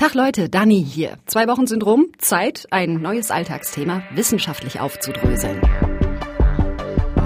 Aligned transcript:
Tag 0.00 0.14
Leute, 0.14 0.48
Dani 0.48 0.82
hier. 0.82 1.18
Zwei 1.26 1.46
Wochen 1.46 1.66
sind 1.66 1.84
rum, 1.84 2.06
Zeit, 2.16 2.66
ein 2.70 3.02
neues 3.02 3.30
Alltagsthema 3.30 4.02
wissenschaftlich 4.14 4.80
aufzudröseln. 4.80 5.60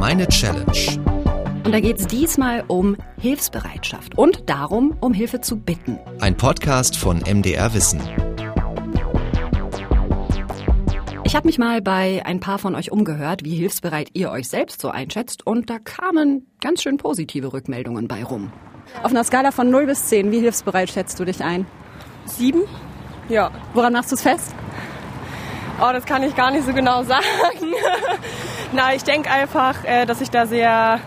Meine 0.01 0.27
Challenge. 0.27 1.01
Und 1.65 1.71
da 1.73 1.79
geht 1.79 2.01
es 2.01 2.09
diesmal 2.09 2.65
um 2.67 2.97
Hilfsbereitschaft 3.21 4.19
und 4.19 4.51
darum, 4.51 4.97
um 5.01 5.13
Hilfe 5.13 5.41
zu 5.41 5.57
bitten. 5.57 6.01
Ein 6.19 6.37
Podcast 6.37 6.97
von 6.97 7.19
MDR 7.19 7.73
Wissen. 7.75 8.01
Ich 11.23 11.37
habe 11.37 11.47
mich 11.47 11.59
mal 11.59 11.81
bei 11.81 12.27
ein 12.27 12.41
paar 12.41 12.59
von 12.59 12.75
euch 12.75 12.91
umgehört, 12.91 13.45
wie 13.45 13.55
hilfsbereit 13.55 14.09
ihr 14.15 14.33
euch 14.33 14.49
selbst 14.49 14.81
so 14.81 14.89
einschätzt 14.89 15.47
und 15.47 15.71
da 15.71 15.79
kamen 15.79 16.49
ganz 16.61 16.83
schön 16.83 16.97
positive 16.97 17.53
Rückmeldungen 17.53 18.09
bei 18.09 18.25
rum. 18.25 18.51
Auf 19.05 19.13
einer 19.13 19.23
Skala 19.23 19.53
von 19.53 19.71
0 19.71 19.87
bis 19.87 20.07
10, 20.07 20.33
wie 20.33 20.41
hilfsbereit 20.41 20.91
schätzt 20.91 21.21
du 21.21 21.25
dich 21.25 21.41
ein? 21.45 21.67
Sieben? 22.27 22.63
Ja. 23.29 23.51
Woran 23.73 23.93
machst 23.93 24.11
du 24.11 24.17
es 24.17 24.23
fest? 24.23 24.55
Oh, 25.81 25.91
das 25.93 26.05
kann 26.05 26.23
ich 26.23 26.37
gar 26.37 26.51
nicht 26.51 26.65
so 26.65 26.73
genau 26.73 27.03
sagen. 27.05 27.73
Na, 28.73 28.95
ich 28.95 29.05
denke 29.05 29.31
einfach, 29.31 29.85
äh, 29.85 30.07
dass 30.07 30.21
ich 30.21 30.31
da 30.31 30.47
sehr 30.47 31.01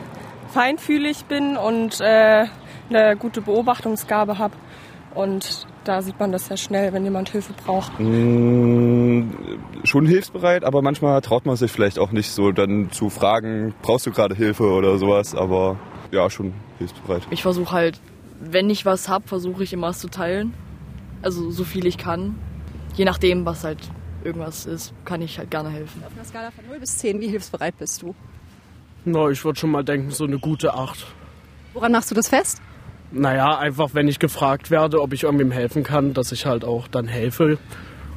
feinfühlig 0.54 1.26
bin 1.26 1.58
und 1.58 2.00
äh, 2.02 2.46
eine 2.90 3.16
gute 3.18 3.42
Beobachtungsgabe 3.42 4.38
habe. 4.38 4.56
Und 5.14 5.68
da 5.84 6.02
sieht 6.02 6.20
man 6.20 6.32
das 6.32 6.48
sehr 6.48 6.58
schnell, 6.58 6.94
wenn 6.94 7.04
jemand 7.04 7.30
Hilfe 7.30 7.54
braucht. 7.54 8.00
Mm, 8.00 9.32
schon 9.84 10.06
hilfsbereit, 10.06 10.64
aber 10.64 10.82
manchmal 10.82 11.22
traut 11.22 11.46
man 11.46 11.56
sich 11.56 11.72
vielleicht 11.72 11.98
auch 11.98 12.12
nicht 12.12 12.32
so 12.32 12.52
dann 12.52 12.92
zu 12.92 13.10
fragen, 13.10 13.74
brauchst 13.82 14.06
du 14.06 14.12
gerade 14.12 14.36
Hilfe 14.36 14.64
oder 14.72 14.98
sowas, 14.98 15.34
aber 15.34 15.78
ja, 16.12 16.30
schon 16.30 16.54
hilfsbereit. 16.78 17.24
Ich 17.30 17.42
versuche 17.42 17.72
halt, 17.72 18.00
wenn 18.40 18.70
ich 18.70 18.86
was 18.86 19.10
habe, 19.10 19.28
versuche 19.28 19.64
ich 19.64 19.74
immer 19.74 19.90
es 19.90 20.00
zu 20.00 20.10
teilen. 20.10 20.54
Also 21.22 21.52
so 21.52 21.64
viel 21.64 21.86
ich 21.86 21.98
kann. 21.98 22.36
Je 22.96 23.06
nachdem, 23.06 23.46
was 23.46 23.64
halt 23.64 23.80
irgendwas 24.24 24.66
ist, 24.66 24.94
kann 25.06 25.22
ich 25.22 25.38
halt 25.38 25.52
gerne 25.52 25.70
helfen. 25.70 26.04
Auf 26.06 26.14
einer 26.14 26.26
Skala 26.26 26.52
von 26.52 26.66
0 26.68 26.80
bis 26.80 26.98
10, 26.98 27.20
wie 27.22 27.28
hilfsbereit 27.28 27.78
bist 27.78 28.02
du? 28.02 28.16
Na, 29.06 29.30
ich 29.30 29.44
würde 29.46 29.60
schon 29.60 29.72
mal 29.72 29.84
denken, 29.84 30.12
so 30.12 30.26
eine 30.26 30.40
gute 30.40 30.74
Acht. 30.74 31.08
Woran 31.74 31.92
machst 31.92 32.12
du 32.12 32.16
das 32.16 32.28
fest? 32.28 32.62
Naja, 33.12 33.58
einfach 33.58 33.94
wenn 33.94 34.08
ich 34.08 34.20
gefragt 34.20 34.70
werde, 34.70 35.02
ob 35.02 35.14
ich 35.14 35.24
irgendwem 35.24 35.52
helfen 35.52 35.84
kann, 35.84 36.14
dass 36.14 36.32
ich 36.32 36.46
halt 36.46 36.66
auch 36.66 36.88
dann 36.88 37.08
helfe 37.08 37.58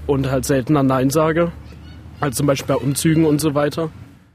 und 0.06 0.30
halt 0.30 0.44
seltener 0.44 0.82
Nein 0.82 1.10
sage. 1.10 1.52
Also 2.18 2.38
zum 2.38 2.46
Beispiel 2.46 2.74
bei 2.74 2.82
Umzügen 2.82 3.24
und 3.24 3.40
so 3.40 3.54
weiter. 3.54 3.90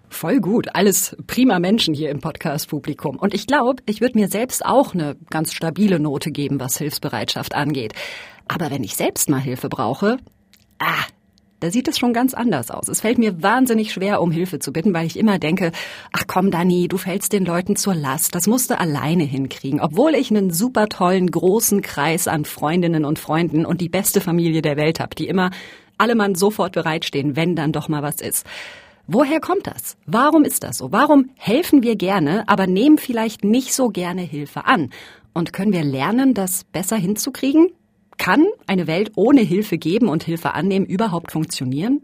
Voll 0.09 0.39
gut. 0.39 0.73
Alles 0.73 1.17
prima 1.27 1.59
Menschen 1.59 1.93
hier 1.93 2.09
im 2.09 2.19
Podcast-Publikum. 2.19 3.17
Und 3.17 3.33
ich 3.33 3.47
glaube, 3.47 3.83
ich 3.85 3.99
würde 3.99 4.17
mir 4.17 4.29
selbst 4.29 4.65
auch 4.65 4.93
eine 4.93 5.17
ganz 5.29 5.53
stabile 5.53 5.99
Note 5.99 6.31
geben, 6.31 6.59
was 6.59 6.77
Hilfsbereitschaft 6.77 7.53
angeht. 7.53 7.93
Aber 8.47 8.71
wenn 8.71 8.83
ich 8.83 8.95
selbst 8.95 9.29
mal 9.29 9.41
Hilfe 9.41 9.69
brauche, 9.69 10.17
ah, 10.79 11.05
da 11.61 11.71
sieht 11.71 11.87
es 11.87 11.97
schon 11.97 12.13
ganz 12.13 12.33
anders 12.33 12.69
aus. 12.69 12.89
Es 12.89 13.01
fällt 13.01 13.17
mir 13.17 13.41
wahnsinnig 13.41 13.91
schwer, 13.91 14.21
um 14.21 14.29
Hilfe 14.29 14.59
zu 14.59 14.73
bitten, 14.73 14.93
weil 14.93 15.07
ich 15.07 15.17
immer 15.17 15.39
denke, 15.39 15.71
ach 16.11 16.25
komm, 16.27 16.51
Dani, 16.51 16.87
du 16.87 16.97
fällst 16.97 17.33
den 17.33 17.45
Leuten 17.45 17.75
zur 17.75 17.95
Last. 17.95 18.35
Das 18.35 18.45
musst 18.45 18.69
du 18.69 18.79
alleine 18.79 19.23
hinkriegen. 19.23 19.79
Obwohl 19.79 20.15
ich 20.15 20.29
einen 20.29 20.51
super 20.51 20.87
tollen, 20.89 21.31
großen 21.31 21.81
Kreis 21.81 22.27
an 22.27 22.45
Freundinnen 22.45 23.05
und 23.05 23.19
Freunden 23.19 23.65
und 23.65 23.81
die 23.81 23.89
beste 23.89 24.21
Familie 24.21 24.61
der 24.61 24.77
Welt 24.77 24.99
habe, 24.99 25.15
die 25.15 25.27
immer 25.27 25.49
alle 25.97 26.15
Mann 26.15 26.35
sofort 26.35 26.73
bereitstehen, 26.73 27.35
wenn 27.35 27.55
dann 27.55 27.71
doch 27.71 27.87
mal 27.87 28.03
was 28.03 28.21
ist. 28.21 28.45
Woher 29.07 29.39
kommt 29.39 29.67
das? 29.67 29.97
Warum 30.05 30.43
ist 30.43 30.63
das 30.63 30.79
so? 30.79 30.91
Warum 30.91 31.29
helfen 31.35 31.83
wir 31.83 31.95
gerne, 31.95 32.43
aber 32.47 32.67
nehmen 32.67 32.97
vielleicht 32.97 33.43
nicht 33.43 33.73
so 33.73 33.89
gerne 33.89 34.21
Hilfe 34.21 34.65
an? 34.65 34.89
Und 35.33 35.53
können 35.53 35.73
wir 35.73 35.83
lernen, 35.83 36.33
das 36.33 36.63
besser 36.65 36.95
hinzukriegen? 36.95 37.69
Kann 38.17 38.45
eine 38.67 38.87
Welt 38.87 39.11
ohne 39.15 39.41
Hilfe 39.41 39.77
geben 39.77 40.09
und 40.09 40.23
Hilfe 40.23 40.53
annehmen 40.53 40.85
überhaupt 40.85 41.31
funktionieren? 41.31 42.01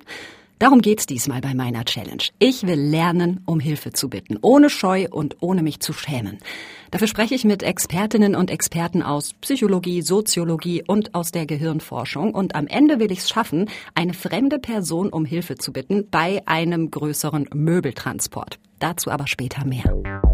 Darum 0.61 0.83
geht's 0.83 1.07
diesmal 1.07 1.41
bei 1.41 1.55
meiner 1.55 1.85
Challenge. 1.85 2.21
Ich 2.37 2.67
will 2.67 2.79
lernen, 2.79 3.41
um 3.47 3.59
Hilfe 3.59 3.93
zu 3.93 4.09
bitten, 4.09 4.37
ohne 4.43 4.69
Scheu 4.69 5.07
und 5.09 5.37
ohne 5.39 5.63
mich 5.63 5.79
zu 5.79 5.91
schämen. 5.91 6.37
Dafür 6.91 7.07
spreche 7.07 7.33
ich 7.33 7.45
mit 7.45 7.63
Expertinnen 7.63 8.35
und 8.35 8.51
Experten 8.51 9.01
aus 9.01 9.33
Psychologie, 9.41 10.03
Soziologie 10.03 10.83
und 10.85 11.15
aus 11.15 11.31
der 11.31 11.47
Gehirnforschung. 11.47 12.35
Und 12.35 12.53
am 12.53 12.67
Ende 12.67 12.99
will 12.99 13.11
ich 13.11 13.19
es 13.19 13.29
schaffen, 13.29 13.71
eine 13.95 14.13
fremde 14.13 14.59
Person 14.59 15.09
um 15.09 15.25
Hilfe 15.25 15.55
zu 15.55 15.73
bitten 15.73 16.07
bei 16.11 16.43
einem 16.45 16.91
größeren 16.91 17.49
Möbeltransport. 17.55 18.59
Dazu 18.77 19.09
aber 19.09 19.25
später 19.25 19.65
mehr. 19.65 20.30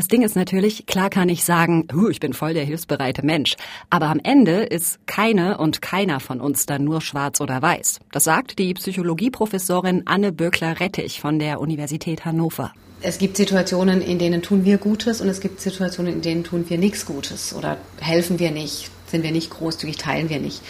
Das 0.00 0.08
Ding 0.08 0.22
ist 0.22 0.34
natürlich, 0.34 0.86
klar 0.86 1.10
kann 1.10 1.28
ich 1.28 1.44
sagen, 1.44 1.86
ich 2.10 2.20
bin 2.20 2.32
voll 2.32 2.54
der 2.54 2.64
hilfsbereite 2.64 3.22
Mensch. 3.22 3.56
Aber 3.90 4.06
am 4.06 4.18
Ende 4.24 4.62
ist 4.62 4.98
keine 5.04 5.58
und 5.58 5.82
keiner 5.82 6.20
von 6.20 6.40
uns 6.40 6.64
dann 6.64 6.84
nur 6.84 7.02
schwarz 7.02 7.42
oder 7.42 7.60
weiß. 7.60 7.98
Das 8.10 8.24
sagt 8.24 8.58
die 8.58 8.72
Psychologieprofessorin 8.72 10.04
Anne 10.06 10.32
Böckler-Rettich 10.32 11.20
von 11.20 11.38
der 11.38 11.60
Universität 11.60 12.24
Hannover. 12.24 12.72
Es 13.02 13.18
gibt 13.18 13.36
Situationen, 13.36 14.00
in 14.00 14.18
denen 14.18 14.40
tun 14.40 14.64
wir 14.64 14.78
Gutes 14.78 15.20
und 15.20 15.28
es 15.28 15.42
gibt 15.42 15.60
Situationen, 15.60 16.14
in 16.14 16.22
denen 16.22 16.44
tun 16.44 16.64
wir 16.70 16.78
nichts 16.78 17.04
Gutes 17.04 17.54
oder 17.54 17.76
helfen 18.00 18.38
wir 18.38 18.52
nicht, 18.52 18.90
sind 19.06 19.22
wir 19.22 19.32
nicht 19.32 19.50
großzügig, 19.50 19.98
teilen 19.98 20.30
wir 20.30 20.40
nicht. 20.40 20.62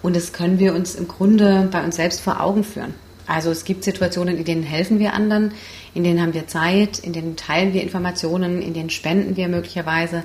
Und 0.00 0.16
das 0.16 0.32
können 0.32 0.58
wir 0.58 0.74
uns 0.74 0.94
im 0.94 1.08
Grunde 1.08 1.68
bei 1.70 1.84
uns 1.84 1.96
selbst 1.96 2.22
vor 2.22 2.40
Augen 2.40 2.64
führen. 2.64 2.94
Also 3.28 3.50
es 3.50 3.64
gibt 3.64 3.84
Situationen, 3.84 4.38
in 4.38 4.44
denen 4.44 4.62
helfen 4.62 4.98
wir 4.98 5.12
anderen, 5.12 5.52
in 5.94 6.02
denen 6.02 6.20
haben 6.20 6.34
wir 6.34 6.46
Zeit, 6.46 6.98
in 6.98 7.12
denen 7.12 7.36
teilen 7.36 7.74
wir 7.74 7.82
Informationen, 7.82 8.62
in 8.62 8.72
denen 8.72 8.90
spenden 8.90 9.36
wir 9.36 9.48
möglicherweise, 9.48 10.24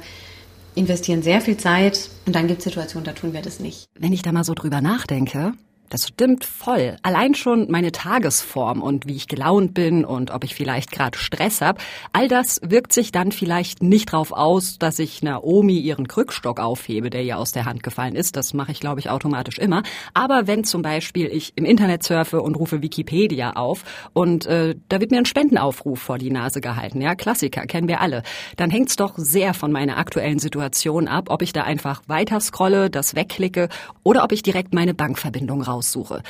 investieren 0.73 1.21
sehr 1.21 1.41
viel 1.41 1.57
Zeit 1.57 2.09
und 2.25 2.33
dann 2.35 2.47
gibt 2.47 2.59
es 2.59 2.63
Situationen, 2.63 3.05
da 3.05 3.11
tun 3.11 3.33
wir 3.33 3.41
das 3.41 3.59
nicht. 3.59 3.87
Wenn 3.99 4.13
ich 4.13 4.21
da 4.21 4.31
mal 4.31 4.45
so 4.45 4.53
drüber 4.53 4.81
nachdenke, 4.81 5.53
das 5.89 6.07
stimmt 6.07 6.43
voll. 6.43 6.97
Allein 7.03 7.35
schon 7.35 7.69
meine 7.69 7.91
Tagesform 7.91 8.81
und 8.81 9.07
wie 9.07 9.15
ich 9.15 9.27
gelaunt 9.27 9.75
bin 9.75 10.05
und 10.05 10.31
ob 10.31 10.43
ich 10.43 10.55
vielleicht 10.55 10.91
gerade 10.91 11.17
Stress 11.17 11.61
habe, 11.61 11.79
all 12.13 12.27
das 12.27 12.59
wirkt 12.63 12.93
sich 12.93 13.11
dann 13.11 13.31
vielleicht 13.31 13.83
nicht 13.83 14.11
drauf 14.11 14.31
aus, 14.31 14.79
dass 14.79 14.97
ich 14.97 15.21
Naomi 15.21 15.77
ihren 15.77 16.07
Krückstock 16.07 16.59
aufhebe, 16.59 17.11
der 17.11 17.23
ihr 17.23 17.37
aus 17.37 17.51
der 17.51 17.65
Hand 17.65 17.83
gefallen 17.83 18.15
ist. 18.15 18.35
Das 18.35 18.55
mache 18.55 18.71
ich, 18.71 18.79
glaube 18.79 19.01
ich, 19.01 19.11
automatisch 19.11 19.59
immer. 19.59 19.83
Aber 20.15 20.47
wenn 20.47 20.63
zum 20.63 20.81
Beispiel 20.81 21.27
ich 21.27 21.53
im 21.55 21.65
Internet 21.65 22.01
surfe 22.01 22.41
und 22.41 22.55
rufe 22.55 22.81
Wikipedia 22.81 23.51
auf 23.51 23.83
und 24.13 24.47
äh, 24.47 24.75
da 24.89 24.99
wird 24.99 25.11
mir 25.11 25.19
ein 25.19 25.25
Spendenaufruf 25.25 25.99
vor 25.99 26.17
die 26.17 26.31
Nase 26.31 26.59
gehalten, 26.59 27.01
ja, 27.01 27.13
Klassiker, 27.13 27.67
kennen 27.67 27.87
wir 27.87 28.01
alle, 28.01 28.23
dann 28.57 28.71
hängt's 28.71 28.95
doch 28.95 29.13
sehr 29.17 29.53
von 29.53 29.71
meiner 29.71 29.97
aktuellen 29.97 30.39
Situation 30.39 31.07
ab, 31.07 31.25
ob 31.29 31.43
ich 31.43 31.53
da 31.53 31.63
einfach 31.65 32.01
weiter 32.07 32.39
scrolle, 32.39 32.89
das 32.89 33.13
wegklicke 33.13 33.69
oder 34.01 34.23
ob 34.23 34.31
ich 34.31 34.41
direkt 34.41 34.73
meine 34.73 34.95
Bankverbindung 34.95 35.61
raus 35.61 35.82
aussuche. 35.83 36.23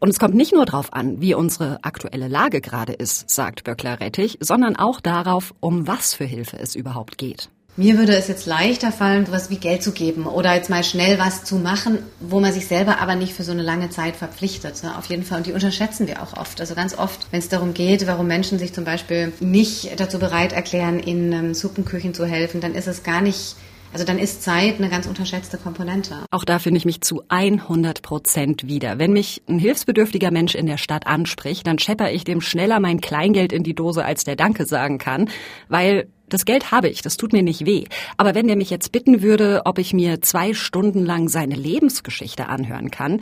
Und 0.00 0.10
es 0.10 0.18
kommt 0.20 0.34
nicht 0.34 0.52
nur 0.52 0.64
darauf 0.64 0.92
an, 0.92 1.20
wie 1.20 1.34
unsere 1.34 1.78
aktuelle 1.82 2.28
Lage 2.28 2.60
gerade 2.60 2.92
ist, 2.92 3.28
sagt 3.30 3.64
Böckler-Rettich, 3.64 4.38
sondern 4.40 4.76
auch 4.76 5.00
darauf, 5.00 5.54
um 5.60 5.88
was 5.88 6.14
für 6.14 6.24
Hilfe 6.24 6.56
es 6.58 6.76
überhaupt 6.76 7.18
geht. 7.18 7.48
Mir 7.76 7.96
würde 7.96 8.16
es 8.16 8.26
jetzt 8.26 8.46
leichter 8.46 8.90
fallen, 8.90 9.26
sowas 9.26 9.50
wie 9.50 9.56
Geld 9.56 9.84
zu 9.84 9.92
geben 9.92 10.26
oder 10.26 10.54
jetzt 10.54 10.68
mal 10.68 10.82
schnell 10.82 11.18
was 11.20 11.44
zu 11.44 11.56
machen, 11.56 11.98
wo 12.18 12.40
man 12.40 12.52
sich 12.52 12.66
selber 12.66 13.00
aber 13.00 13.14
nicht 13.14 13.34
für 13.34 13.44
so 13.44 13.52
eine 13.52 13.62
lange 13.62 13.88
Zeit 13.88 14.16
verpflichtet. 14.16 14.82
Ne? 14.82 14.96
Auf 14.98 15.06
jeden 15.06 15.22
Fall. 15.22 15.38
Und 15.38 15.46
die 15.46 15.52
unterschätzen 15.52 16.08
wir 16.08 16.20
auch 16.20 16.36
oft. 16.36 16.60
Also 16.60 16.74
ganz 16.74 16.98
oft, 16.98 17.28
wenn 17.30 17.38
es 17.38 17.48
darum 17.48 17.74
geht, 17.74 18.08
warum 18.08 18.26
Menschen 18.26 18.58
sich 18.58 18.72
zum 18.72 18.84
Beispiel 18.84 19.32
nicht 19.38 19.98
dazu 19.98 20.18
bereit 20.18 20.52
erklären, 20.52 20.98
in 20.98 21.32
ähm, 21.32 21.54
Suppenküchen 21.54 22.14
zu 22.14 22.26
helfen, 22.26 22.60
dann 22.60 22.74
ist 22.74 22.88
es 22.88 23.04
gar 23.04 23.20
nicht 23.20 23.54
also 23.92 24.04
dann 24.04 24.18
ist 24.18 24.42
Zeit 24.42 24.78
eine 24.78 24.88
ganz 24.88 25.06
unterschätzte 25.06 25.58
Komponente. 25.58 26.24
Auch 26.30 26.44
da 26.44 26.58
finde 26.58 26.78
ich 26.78 26.84
mich 26.84 27.00
zu 27.00 27.22
100 27.28 28.02
Prozent 28.02 28.66
wieder. 28.66 28.98
Wenn 28.98 29.12
mich 29.12 29.42
ein 29.48 29.58
hilfsbedürftiger 29.58 30.30
Mensch 30.30 30.54
in 30.54 30.66
der 30.66 30.78
Stadt 30.78 31.06
anspricht, 31.06 31.66
dann 31.66 31.78
schepper 31.78 32.12
ich 32.12 32.24
dem 32.24 32.40
schneller 32.40 32.80
mein 32.80 33.00
Kleingeld 33.00 33.52
in 33.52 33.62
die 33.62 33.74
Dose, 33.74 34.04
als 34.04 34.24
der 34.24 34.36
Danke 34.36 34.66
sagen 34.66 34.98
kann, 34.98 35.30
weil 35.68 36.08
das 36.28 36.44
Geld 36.44 36.70
habe 36.70 36.88
ich, 36.88 37.00
das 37.00 37.16
tut 37.16 37.32
mir 37.32 37.42
nicht 37.42 37.64
weh. 37.64 37.84
Aber 38.16 38.34
wenn 38.34 38.46
der 38.46 38.56
mich 38.56 38.70
jetzt 38.70 38.92
bitten 38.92 39.22
würde, 39.22 39.62
ob 39.64 39.78
ich 39.78 39.94
mir 39.94 40.20
zwei 40.20 40.52
Stunden 40.52 41.04
lang 41.04 41.28
seine 41.28 41.54
Lebensgeschichte 41.54 42.48
anhören 42.48 42.90
kann, 42.90 43.20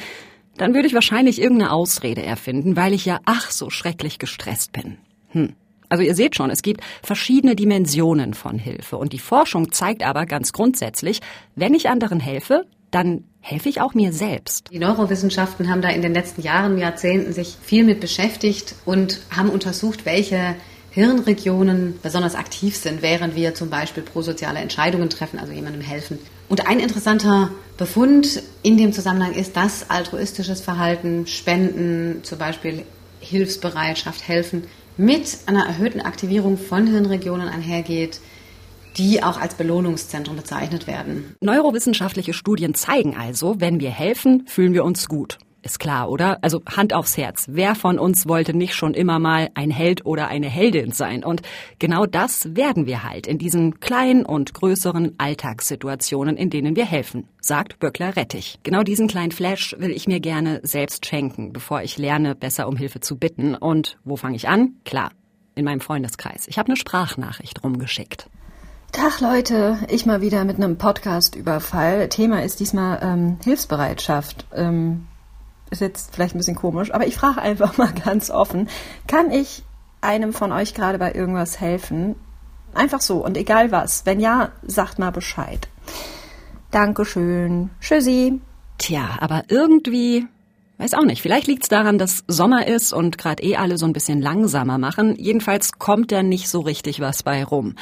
dann 0.57 0.75
würde 0.75 0.89
ich 0.89 0.95
wahrscheinlich 0.95 1.41
irgendeine 1.41 1.71
Ausrede 1.71 2.23
erfinden, 2.23 2.77
weil 2.77 2.95
ich 2.95 3.05
ja 3.05 3.21
ach 3.25 3.51
so 3.51 3.71
schrecklich 3.71 4.19
gestresst 4.19 4.73
bin. 4.73 4.99
Hm. 5.29 5.55
Also 5.89 6.03
ihr 6.03 6.15
seht 6.15 6.37
schon, 6.37 6.51
es 6.51 6.63
gibt 6.63 6.81
verschiedene 7.03 7.57
Dimensionen 7.57 8.35
von 8.35 8.59
Hilfe. 8.59 8.97
Und 8.97 9.13
die 9.13 9.19
Forschung 9.19 9.73
zeigt 9.73 10.05
aber 10.05 10.27
ganz 10.27 10.53
grundsätzlich, 10.53 11.21
wenn 11.55 11.75
ich 11.75 11.89
anderen 11.89 12.21
helfe, 12.21 12.65
dann 12.91 13.25
helfe 13.41 13.69
ich 13.69 13.81
auch 13.81 13.95
mir 13.95 14.13
selbst. 14.13 14.69
Die 14.73 14.79
Neurowissenschaften 14.79 15.69
haben 15.69 15.83
da 15.83 15.89
in 15.89 16.03
den 16.03 16.15
letzten 16.15 16.43
Jahren, 16.43 16.79
Jahrzehnten 16.79 17.33
sich 17.33 17.57
viel 17.63 17.85
mit 17.85 18.01
beschäftigt 18.01 18.75
und 18.85 19.21
haben 19.35 19.51
untersucht, 19.51 20.05
welche 20.05 20.57
Hirnregionen 20.91 21.99
besonders 22.03 22.35
aktiv 22.35 22.75
sind, 22.75 23.03
während 23.03 23.37
wir 23.37 23.55
zum 23.55 23.69
Beispiel 23.69 24.03
prosoziale 24.03 24.61
Entscheidungen 24.61 25.11
treffen, 25.11 25.39
also 25.39 25.53
jemandem 25.53 25.83
helfen. 25.83 26.19
Und 26.49 26.67
ein 26.67 26.81
interessanter 26.81 27.51
Befund 27.77 28.43
in 28.63 28.79
dem 28.79 28.93
Zusammenhang 28.93 29.35
ist, 29.35 29.57
dass 29.57 29.91
altruistisches 29.91 30.63
Verhalten, 30.63 31.27
Spenden, 31.27 32.21
zum 32.23 32.39
Beispiel 32.39 32.85
Hilfsbereitschaft, 33.21 34.27
Helfen 34.27 34.65
mit 34.97 35.39
einer 35.47 35.67
erhöhten 35.67 36.01
Aktivierung 36.01 36.57
von 36.59 36.87
Hirnregionen 36.87 37.49
einhergeht, 37.49 38.21
die 38.97 39.23
auch 39.23 39.39
als 39.39 39.55
Belohnungszentrum 39.55 40.37
bezeichnet 40.37 40.87
werden. 40.87 41.37
Neurowissenschaftliche 41.41 42.33
Studien 42.33 42.75
zeigen 42.75 43.17
also, 43.17 43.61
wenn 43.61 43.81
wir 43.81 43.91
helfen, 43.91 44.47
fühlen 44.47 44.73
wir 44.73 44.85
uns 44.85 45.09
gut. 45.09 45.39
Ist 45.67 45.81
klar, 45.81 46.09
oder? 46.09 46.39
Also 46.43 46.63
Hand 46.65 46.93
aufs 46.95 47.17
Herz. 47.17 47.47
Wer 47.51 47.75
von 47.75 47.99
uns 47.99 48.29
wollte 48.29 48.55
nicht 48.55 48.77
schon 48.77 48.95
immer 48.95 49.19
mal 49.19 49.51
ein 49.55 49.73
Held 49.73 50.07
oder 50.07 50.29
eine 50.29 50.49
Heldin 50.49 50.93
sein? 50.93 51.25
Und 51.25 51.43
genau 51.81 52.07
das 52.07 52.55
werden 52.55 52.87
wir 52.87 53.03
halt 53.03 53.27
in 53.27 53.37
diesen 53.37 53.81
kleinen 53.81 54.25
und 54.25 54.55
größeren 54.55 55.17
Alltagssituationen, 55.19 56.37
in 56.37 56.51
denen 56.51 56.77
wir 56.77 56.85
helfen, 56.85 57.27
sagt 57.41 57.81
Böckler 57.81 58.15
Rettich. 58.15 58.61
Genau 58.63 58.85
diesen 58.85 59.09
kleinen 59.09 59.33
Flash 59.33 59.75
will 59.81 59.91
ich 59.91 60.07
mir 60.07 60.21
gerne 60.21 60.61
selbst 60.63 61.05
schenken, 61.05 61.53
bevor 61.53 61.83
ich 61.83 61.99
lerne, 61.99 62.37
besser 62.37 62.69
um 62.69 62.77
Hilfe 62.77 63.01
zu 63.01 63.17
bitten. 63.17 63.57
Und 63.57 63.99
wo 64.05 64.15
fange 64.15 64.37
ich 64.37 64.49
an? 64.49 64.77
Klar, 64.85 65.11
in 65.57 65.65
meinem 65.65 65.81
Freundeskreis. 65.81 66.47
Ich 66.47 66.61
habe 66.61 66.69
eine 66.69 66.77
Sprachnachricht 66.77 67.65
rumgeschickt. 67.65 68.31
Tag 68.93 69.21
Leute, 69.21 69.81
ich 69.89 70.07
mal 70.07 70.21
wieder 70.21 70.45
mit 70.45 70.59
einem 70.59 70.79
Podcast-Überfall. 70.79 72.09
Thema 72.09 72.45
ist 72.45 72.61
diesmal 72.61 73.01
ähm, 73.03 73.39
Hilfsbereitschaft. 73.43 74.47
Ähm, 74.55 75.09
ist 75.71 75.81
jetzt 75.81 76.15
vielleicht 76.15 76.35
ein 76.35 76.39
bisschen 76.39 76.57
komisch, 76.57 76.93
aber 76.93 77.07
ich 77.07 77.17
frage 77.17 77.41
einfach 77.41 77.77
mal 77.77 77.93
ganz 78.05 78.31
offen, 78.31 78.69
kann 79.07 79.31
ich 79.31 79.63
einem 80.01 80.33
von 80.33 80.53
euch 80.53 80.75
gerade 80.75 80.99
bei 80.99 81.13
irgendwas 81.13 81.61
helfen? 81.61 82.17
Einfach 82.75 83.01
so 83.01 83.25
und 83.25 83.37
egal 83.37 83.73
was. 83.73 84.05
Wenn 84.05 84.21
ja, 84.21 84.53
sagt 84.63 84.99
mal 84.99 85.11
Bescheid. 85.11 85.69
Dankeschön. 86.71 87.71
Tschüssi. 87.81 88.41
Tja, 88.79 89.17
aber 89.21 89.45
irgendwie, 89.49 90.27
weiß 90.79 90.95
auch 90.95 91.05
nicht, 91.05 91.23
vielleicht 91.23 91.47
liegt's 91.47 91.69
daran, 91.69 91.97
dass 91.97 92.25
Sommer 92.29 92.67
ist 92.67 92.93
und 92.93 93.17
gerade 93.17 93.43
eh 93.43 93.57
alle 93.57 93.79
so 93.79 93.87
ein 93.87 93.95
bisschen 93.95 94.21
langsamer 94.21 94.77
machen. 94.77 95.17
Jedenfalls 95.17 95.79
kommt 95.79 96.13
da 96.13 96.23
nicht 96.23 96.51
so 96.51 96.61
richtig 96.61 97.01
was 97.01 97.23
bei 97.23 97.43
rum. 97.43 97.75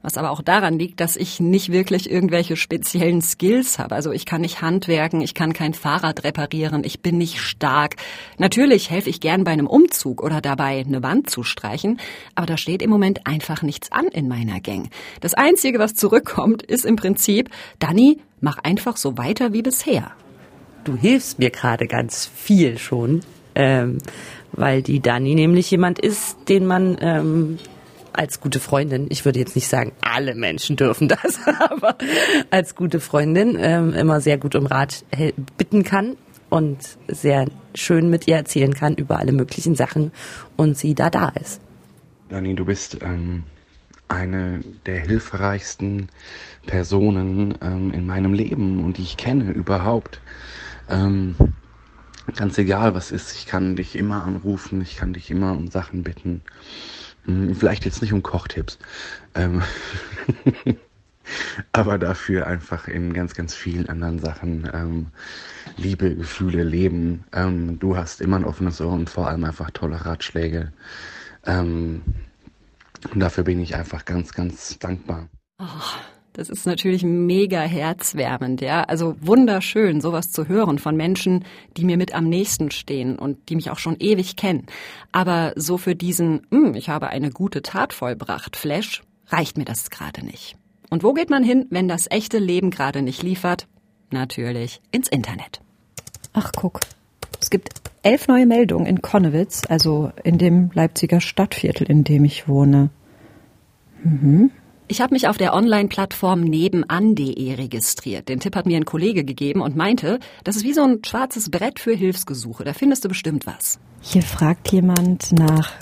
Was 0.00 0.16
aber 0.16 0.30
auch 0.30 0.42
daran 0.42 0.78
liegt, 0.78 1.00
dass 1.00 1.16
ich 1.16 1.40
nicht 1.40 1.72
wirklich 1.72 2.08
irgendwelche 2.08 2.56
speziellen 2.56 3.20
Skills 3.20 3.80
habe. 3.80 3.96
Also 3.96 4.12
ich 4.12 4.26
kann 4.26 4.42
nicht 4.42 4.62
handwerken, 4.62 5.20
ich 5.20 5.34
kann 5.34 5.52
kein 5.52 5.74
Fahrrad 5.74 6.22
reparieren, 6.22 6.84
ich 6.84 7.00
bin 7.00 7.18
nicht 7.18 7.40
stark. 7.40 7.96
Natürlich 8.38 8.90
helfe 8.90 9.10
ich 9.10 9.20
gern 9.20 9.42
bei 9.42 9.50
einem 9.50 9.66
Umzug 9.66 10.22
oder 10.22 10.40
dabei, 10.40 10.84
eine 10.86 11.02
Wand 11.02 11.28
zu 11.28 11.42
streichen, 11.42 11.98
aber 12.36 12.46
da 12.46 12.56
steht 12.56 12.80
im 12.80 12.90
Moment 12.90 13.26
einfach 13.26 13.62
nichts 13.62 13.90
an 13.90 14.06
in 14.06 14.28
meiner 14.28 14.60
Gang. 14.60 14.88
Das 15.20 15.34
Einzige, 15.34 15.80
was 15.80 15.94
zurückkommt, 15.94 16.62
ist 16.62 16.84
im 16.84 16.94
Prinzip, 16.94 17.50
Dani, 17.80 18.20
mach 18.40 18.58
einfach 18.58 18.96
so 18.96 19.18
weiter 19.18 19.52
wie 19.52 19.62
bisher. 19.62 20.12
Du 20.84 20.96
hilfst 20.96 21.40
mir 21.40 21.50
gerade 21.50 21.86
ganz 21.88 22.24
viel 22.24 22.78
schon, 22.78 23.22
ähm, 23.56 23.98
weil 24.52 24.82
die 24.82 25.00
Dani 25.00 25.34
nämlich 25.34 25.70
jemand 25.70 25.98
ist, 25.98 26.36
den 26.48 26.66
man 26.66 26.96
ähm, 27.00 27.58
als 28.18 28.40
gute 28.40 28.58
Freundin, 28.58 29.06
ich 29.10 29.24
würde 29.24 29.38
jetzt 29.38 29.54
nicht 29.54 29.68
sagen, 29.68 29.92
alle 30.00 30.34
Menschen 30.34 30.74
dürfen 30.74 31.06
das, 31.06 31.38
aber 31.70 31.96
als 32.50 32.74
gute 32.74 32.98
Freundin 32.98 33.56
ähm, 33.58 33.94
immer 33.94 34.20
sehr 34.20 34.38
gut 34.38 34.56
um 34.56 34.66
Rat 34.66 35.04
bitten 35.56 35.84
kann 35.84 36.16
und 36.50 36.78
sehr 37.06 37.46
schön 37.74 38.10
mit 38.10 38.26
ihr 38.26 38.34
erzählen 38.34 38.74
kann 38.74 38.94
über 38.96 39.20
alle 39.20 39.30
möglichen 39.30 39.76
Sachen 39.76 40.10
und 40.56 40.76
sie 40.76 40.96
da 40.96 41.10
da 41.10 41.28
ist. 41.28 41.60
Dani, 42.28 42.56
du 42.56 42.64
bist 42.64 42.98
ähm, 43.02 43.44
eine 44.08 44.60
der 44.84 44.98
hilfreichsten 45.00 46.08
Personen 46.66 47.54
ähm, 47.62 47.92
in 47.92 48.04
meinem 48.04 48.34
Leben 48.34 48.84
und 48.84 48.98
die 48.98 49.02
ich 49.02 49.16
kenne 49.16 49.52
überhaupt. 49.52 50.20
Ähm, 50.90 51.36
ganz 52.34 52.58
egal 52.58 52.94
was 52.94 53.12
ist, 53.12 53.32
ich 53.36 53.46
kann 53.46 53.76
dich 53.76 53.94
immer 53.94 54.24
anrufen, 54.24 54.82
ich 54.82 54.96
kann 54.96 55.12
dich 55.12 55.30
immer 55.30 55.52
um 55.52 55.68
Sachen 55.68 56.02
bitten. 56.02 56.42
Hm, 57.28 57.54
vielleicht 57.54 57.84
jetzt 57.84 58.00
nicht 58.00 58.12
um 58.12 58.22
Kochtipps. 58.22 58.78
Ähm 59.34 59.62
aber 61.72 61.98
dafür 61.98 62.46
einfach 62.46 62.88
in 62.88 63.12
ganz, 63.12 63.34
ganz 63.34 63.54
vielen 63.54 63.88
anderen 63.88 64.18
Sachen 64.18 64.68
ähm, 64.72 65.06
Liebe, 65.76 66.16
Gefühle, 66.16 66.64
Leben. 66.64 67.24
Ähm, 67.32 67.78
du 67.78 67.96
hast 67.96 68.22
immer 68.22 68.36
ein 68.36 68.44
offenes 68.44 68.80
Ohr 68.80 68.92
und 68.92 69.10
vor 69.10 69.28
allem 69.28 69.44
einfach 69.44 69.70
tolle 69.70 70.06
Ratschläge. 70.06 70.72
Ähm, 71.44 72.02
und 73.12 73.20
dafür 73.20 73.44
bin 73.44 73.60
ich 73.60 73.76
einfach 73.76 74.06
ganz, 74.06 74.32
ganz 74.32 74.78
dankbar. 74.78 75.28
Oh. 75.60 75.64
Das 76.32 76.48
ist 76.48 76.66
natürlich 76.66 77.02
mega 77.02 77.60
herzwärmend, 77.60 78.60
ja. 78.60 78.84
Also 78.84 79.16
wunderschön, 79.20 80.00
sowas 80.00 80.30
zu 80.30 80.46
hören 80.46 80.78
von 80.78 80.96
Menschen, 80.96 81.44
die 81.76 81.84
mir 81.84 81.96
mit 81.96 82.14
am 82.14 82.28
nächsten 82.28 82.70
stehen 82.70 83.18
und 83.18 83.48
die 83.48 83.56
mich 83.56 83.70
auch 83.70 83.78
schon 83.78 83.96
ewig 83.98 84.36
kennen. 84.36 84.66
Aber 85.10 85.52
so 85.56 85.78
für 85.78 85.96
diesen, 85.96 86.46
hm, 86.50 86.74
ich 86.74 86.88
habe 86.88 87.08
eine 87.08 87.30
gute 87.30 87.62
Tat 87.62 87.92
vollbracht, 87.92 88.56
Flash, 88.56 89.02
reicht 89.26 89.58
mir 89.58 89.64
das 89.64 89.90
gerade 89.90 90.24
nicht. 90.24 90.56
Und 90.90 91.02
wo 91.02 91.12
geht 91.12 91.30
man 91.30 91.42
hin, 91.42 91.66
wenn 91.70 91.88
das 91.88 92.10
echte 92.10 92.38
Leben 92.38 92.70
gerade 92.70 93.02
nicht 93.02 93.22
liefert? 93.22 93.66
Natürlich 94.10 94.80
ins 94.90 95.08
Internet. 95.08 95.60
Ach, 96.32 96.52
guck. 96.56 96.80
Es 97.40 97.50
gibt 97.50 97.70
elf 98.02 98.28
neue 98.28 98.46
Meldungen 98.46 98.86
in 98.86 99.02
Konnewitz, 99.02 99.62
also 99.68 100.12
in 100.24 100.38
dem 100.38 100.70
Leipziger 100.72 101.20
Stadtviertel, 101.20 101.90
in 101.90 102.04
dem 102.04 102.24
ich 102.24 102.48
wohne. 102.48 102.90
Mhm. 104.02 104.50
Ich 104.90 105.02
habe 105.02 105.12
mich 105.12 105.28
auf 105.28 105.36
der 105.36 105.52
Online-Plattform 105.52 106.40
nebenan.de 106.40 107.54
registriert. 107.54 108.30
Den 108.30 108.40
Tipp 108.40 108.56
hat 108.56 108.64
mir 108.64 108.78
ein 108.78 108.86
Kollege 108.86 109.22
gegeben 109.22 109.60
und 109.60 109.76
meinte, 109.76 110.18
das 110.44 110.56
ist 110.56 110.64
wie 110.64 110.72
so 110.72 110.82
ein 110.82 111.00
schwarzes 111.04 111.50
Brett 111.50 111.78
für 111.78 111.94
Hilfsgesuche. 111.94 112.64
Da 112.64 112.72
findest 112.72 113.04
du 113.04 113.08
bestimmt 113.10 113.46
was. 113.46 113.78
Hier 114.00 114.22
fragt 114.22 114.72
jemand 114.72 115.32
nach 115.32 115.72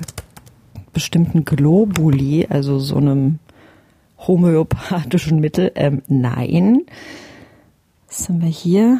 bestimmten 0.92 1.44
Globuli, 1.44 2.48
also 2.50 2.80
so 2.80 2.96
einem 2.96 3.38
homöopathischen 4.18 5.38
Mittel. 5.38 5.70
Ähm, 5.76 6.02
nein. 6.08 6.82
Was 8.08 8.28
haben 8.28 8.42
wir 8.42 8.48
hier? 8.48 8.98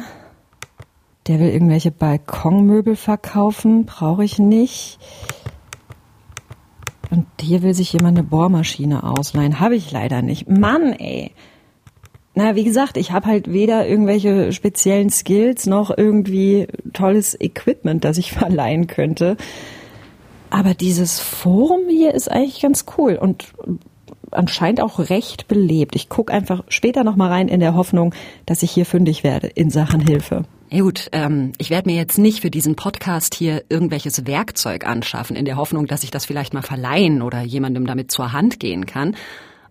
Der 1.27 1.41
will 1.41 1.49
irgendwelche 1.49 1.91
Balkonmöbel 1.91 2.95
verkaufen. 2.95 3.85
Brauche 3.85 4.23
ich 4.23 4.39
nicht. 4.39 4.99
Und 7.09 7.25
hier 7.39 7.61
will 7.61 7.73
sich 7.73 7.93
jemand 7.93 8.17
eine 8.17 8.27
Bohrmaschine 8.27 9.03
ausleihen. 9.03 9.59
Habe 9.59 9.75
ich 9.75 9.91
leider 9.91 10.21
nicht. 10.21 10.49
Mann, 10.49 10.93
ey. 10.93 11.31
Na, 12.35 12.55
wie 12.55 12.63
gesagt, 12.63 12.97
ich 12.97 13.11
habe 13.11 13.25
halt 13.25 13.51
weder 13.51 13.87
irgendwelche 13.87 14.51
speziellen 14.51 15.09
Skills 15.09 15.65
noch 15.65 15.95
irgendwie 15.95 16.67
tolles 16.93 17.39
Equipment, 17.39 18.03
das 18.03 18.17
ich 18.17 18.31
verleihen 18.33 18.87
könnte. 18.87 19.37
Aber 20.49 20.73
dieses 20.73 21.19
Forum 21.19 21.89
hier 21.89 22.13
ist 22.13 22.31
eigentlich 22.31 22.61
ganz 22.61 22.85
cool 22.97 23.15
und 23.15 23.53
anscheinend 24.31 24.81
auch 24.81 24.99
recht 24.99 25.47
belebt. 25.47 25.95
Ich 25.95 26.09
gucke 26.09 26.33
einfach 26.33 26.63
später 26.67 27.03
nochmal 27.03 27.29
rein 27.29 27.47
in 27.47 27.59
der 27.59 27.75
Hoffnung, 27.75 28.13
dass 28.45 28.63
ich 28.63 28.71
hier 28.71 28.85
fündig 28.85 29.23
werde 29.23 29.47
in 29.47 29.69
Sachen 29.69 29.99
Hilfe. 29.99 30.43
Ja 30.69 30.81
gut, 30.81 31.07
ähm, 31.13 31.53
ich 31.57 31.69
werde 31.69 31.89
mir 31.89 31.95
jetzt 31.95 32.17
nicht 32.17 32.41
für 32.41 32.51
diesen 32.51 32.75
Podcast 32.75 33.33
hier 33.35 33.63
irgendwelches 33.69 34.27
Werkzeug 34.27 34.85
anschaffen, 34.85 35.37
in 35.37 35.45
der 35.45 35.55
Hoffnung, 35.55 35.87
dass 35.87 36.03
ich 36.03 36.11
das 36.11 36.25
vielleicht 36.25 36.53
mal 36.53 36.61
verleihen 36.61 37.21
oder 37.21 37.41
jemandem 37.41 37.87
damit 37.87 38.11
zur 38.11 38.33
Hand 38.33 38.59
gehen 38.59 38.85
kann. 38.85 39.15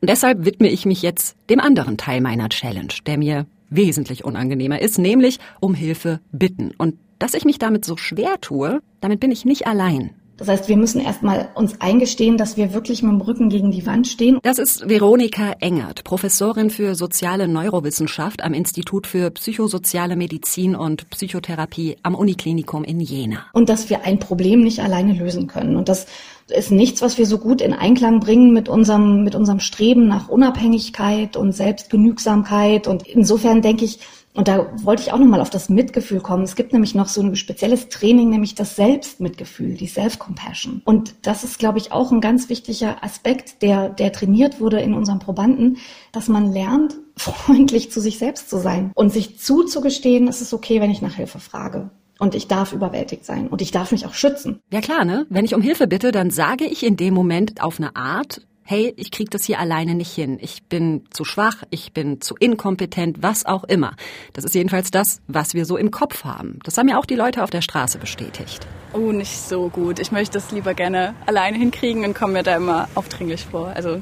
Und 0.01 0.11
deshalb 0.11 0.47
widme 0.47 0.69
ich 0.69 0.87
mich 0.87 1.03
jetzt 1.03 1.37
dem 1.51 1.61
anderen 1.61 1.99
Teil 1.99 2.23
meiner 2.23 2.49
Challenge, 2.49 2.93
der 3.05 3.19
mir 3.19 3.47
wesentlich 3.69 4.25
unangenehmer 4.25 4.81
ist, 4.81 4.99
nämlich 4.99 5.39
um 5.61 5.75
Hilfe 5.75 6.21
bitten. 6.33 6.73
Und 6.79 6.97
dass 7.19 7.35
ich 7.35 7.45
mich 7.45 7.59
damit 7.59 7.85
so 7.85 7.97
schwer 7.97 8.41
tue, 8.41 8.81
damit 9.01 9.21
bin 9.21 9.31
ich 9.31 9.45
nicht 9.45 9.67
allein. 9.67 10.16
Das 10.37 10.49
heißt, 10.49 10.69
wir 10.69 10.77
müssen 10.77 11.01
erstmal 11.01 11.49
uns 11.55 11.81
eingestehen, 11.81 12.37
dass 12.37 12.59
wir 12.59 12.75
wirklich 12.75 13.03
mit 13.03 13.13
dem 13.13 13.21
Rücken 13.23 13.49
gegen 13.49 13.71
die 13.71 13.87
Wand 13.87 14.07
stehen. 14.07 14.39
Das 14.43 14.59
ist 14.59 14.87
Veronika 14.87 15.53
Engert, 15.61 16.05
Professorin 16.05 16.69
für 16.69 16.95
soziale 16.95 17.49
Neurowissenschaft 17.49 18.43
am 18.43 18.53
Institut 18.53 19.07
für 19.07 19.31
psychosoziale 19.31 20.15
Medizin 20.15 20.77
und 20.77 21.09
Psychotherapie 21.09 21.97
am 22.03 22.15
Uniklinikum 22.15 22.85
in 22.85 23.01
Jena. 23.01 23.47
Und 23.55 23.71
dass 23.71 23.89
wir 23.89 24.05
ein 24.05 24.19
Problem 24.19 24.63
nicht 24.63 24.81
alleine 24.81 25.15
lösen 25.15 25.47
können. 25.47 25.77
Und 25.77 25.89
das 25.89 26.07
ist 26.49 26.71
nichts, 26.71 27.01
was 27.01 27.17
wir 27.17 27.27
so 27.27 27.39
gut 27.39 27.63
in 27.63 27.73
Einklang 27.73 28.21
bringen 28.21 28.53
mit 28.53 28.69
unserem, 28.69 29.25
mit 29.25 29.35
unserem 29.35 29.61
Streben 29.61 30.07
nach 30.07 30.29
Unabhängigkeit 30.29 31.37
und 31.37 31.53
Selbstgenügsamkeit. 31.53 32.87
Und 32.87 33.07
insofern 33.07 33.63
denke 33.63 33.87
ich, 33.87 34.01
und 34.37 34.49
da 34.49 34.71
wollte 34.83 35.03
ich 35.03 35.13
auch 35.13 35.19
nochmal 35.19 35.41
auf 35.41 35.51
das 35.51 35.69
Mitgefühl 35.69 36.21
kommen. 36.21 36.45
Es 36.45 36.57
gibt 36.57 36.73
nämlich 36.73 36.95
noch 36.95 37.09
so 37.09 37.23
ein 37.23 37.37
spezielles 37.37 37.89
Training, 37.89 38.29
nämlich 38.31 38.55
das 38.55 38.77
Selbstmitgefühl, 38.77 39.75
die 39.75 39.87
Self-Compassion. 39.87 40.83
Und 40.85 41.15
das 41.23 41.43
ist, 41.43 41.59
glaube 41.59 41.79
ich, 41.79 41.93
auch 41.93 42.13
ein 42.13 42.21
ganz 42.21 42.49
wichtiger 42.49 43.03
Aspekt, 43.03 43.63
der, 43.63 43.89
der 43.89 44.13
trainiert 44.13 44.61
wurde 44.61 44.81
in 44.81 44.95
unseren 44.95 45.19
Probanden, 45.19 45.79
dass 46.13 46.29
man 46.29 46.53
lernt, 46.53 46.95
freundlich 47.17 47.91
zu 47.91 48.01
sich 48.01 48.19
selbst 48.19 48.51
zu 48.51 48.59
sein 48.59 48.93
und 48.95 49.11
sich 49.11 49.39
zuzugestehen, 49.39 50.29
es 50.29 50.43
ist 50.43 50.53
okay, 50.53 50.81
wenn 50.81 50.91
ich 50.91 51.01
nach 51.01 51.15
Hilfe 51.15 51.39
frage. 51.39 51.91
Und 52.19 52.35
ich 52.35 52.49
darf 52.49 52.73
überwältigt 52.73 53.27
sein 53.27 53.49
und 53.49 53.61
ich 53.61 53.73
darf 53.73 53.93
mich 53.93 54.07
auch 54.07 54.15
schützen. 54.15 54.61
Ja 54.73 54.81
klar, 54.81 55.05
ne? 55.05 55.27
Wenn 55.29 55.45
ich 55.45 55.55
um 55.55 55.61
Hilfe 55.61 55.87
bitte, 55.87 56.13
dann 56.13 56.31
sage 56.31 56.65
ich 56.65 56.83
in 56.83 56.97
dem 56.97 57.13
Moment 57.13 57.63
auf 57.63 57.79
eine 57.79 57.95
Art, 57.95 58.41
hey, 58.69 58.93
ich 58.97 59.13
krieg 59.13 59.31
das 59.31 59.45
hier 59.45 59.61
alleine 59.61 59.95
nicht 59.95 60.13
hin. 60.13 60.39
Ich 60.41 60.65
bin 60.65 61.05
zu 61.11 61.25
schwach, 61.25 61.63
ich 61.71 61.93
bin 61.93 62.21
zu 62.21 62.35
inkompetent, 62.35 63.23
was 63.23 63.47
auch 63.47 63.63
immer. 63.63 63.95
Das 64.33 64.45
ist 64.45 64.57
jedenfalls 64.57 64.91
das, 64.91 65.23
was 65.29 65.55
wir 65.55 65.65
so 65.65 65.77
im 65.77 65.93
Kopf 65.93 66.25
haben. 66.25 66.59
Das 66.65 66.77
haben 66.77 66.89
ja 66.89 66.99
auch 66.99 67.07
die 67.07 67.15
Leute 67.15 67.45
auf 67.45 67.51
der 67.51 67.61
Straße 67.61 67.99
bestätigt. 67.99 68.67
Oh, 68.93 69.13
nicht 69.13 69.39
so 69.39 69.69
gut. 69.69 70.01
Ich 70.01 70.11
möchte 70.11 70.35
das 70.35 70.51
lieber 70.51 70.75
gerne 70.75 71.15
alleine 71.27 71.57
hinkriegen 71.59 72.05
und 72.05 72.15
komme 72.15 72.33
mir 72.33 72.43
da 72.43 72.57
immer 72.57 72.89
aufdringlich 72.97 73.45
vor. 73.45 73.69
Also 73.69 74.01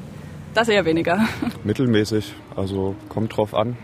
das 0.55 0.67
eher 0.67 0.83
weniger. 0.85 1.27
Mittelmäßig, 1.63 2.33
also 2.55 2.95
kommt 3.07 3.37
drauf 3.37 3.53
an. 3.53 3.77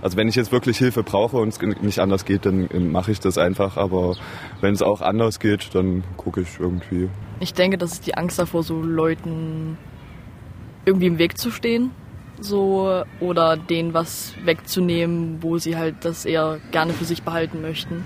Also 0.00 0.16
wenn 0.16 0.28
ich 0.28 0.34
jetzt 0.34 0.50
wirklich 0.50 0.78
Hilfe 0.78 1.02
brauche 1.02 1.36
und 1.36 1.48
es 1.48 1.60
nicht 1.60 1.98
anders 1.98 2.24
geht, 2.24 2.46
dann 2.46 2.68
mache 2.90 3.12
ich 3.12 3.20
das 3.20 3.36
einfach. 3.36 3.76
Aber 3.76 4.16
wenn 4.62 4.72
es 4.72 4.80
auch 4.80 5.02
anders 5.02 5.40
geht, 5.40 5.74
dann 5.74 6.04
gucke 6.16 6.40
ich 6.40 6.58
irgendwie. 6.58 7.10
Ich 7.40 7.52
denke, 7.52 7.76
das 7.76 7.92
ist 7.92 8.06
die 8.06 8.14
Angst 8.14 8.38
davor, 8.38 8.62
so 8.62 8.80
Leuten 8.80 9.76
irgendwie 10.86 11.06
im 11.06 11.18
Weg 11.18 11.36
zu 11.36 11.50
stehen. 11.50 11.90
So, 12.40 13.02
oder 13.20 13.56
denen 13.56 13.94
was 13.94 14.34
wegzunehmen, 14.44 15.38
wo 15.42 15.58
sie 15.58 15.76
halt 15.76 15.96
das 16.02 16.24
eher 16.24 16.58
gerne 16.70 16.92
für 16.92 17.04
sich 17.04 17.22
behalten 17.22 17.60
möchten. 17.62 18.04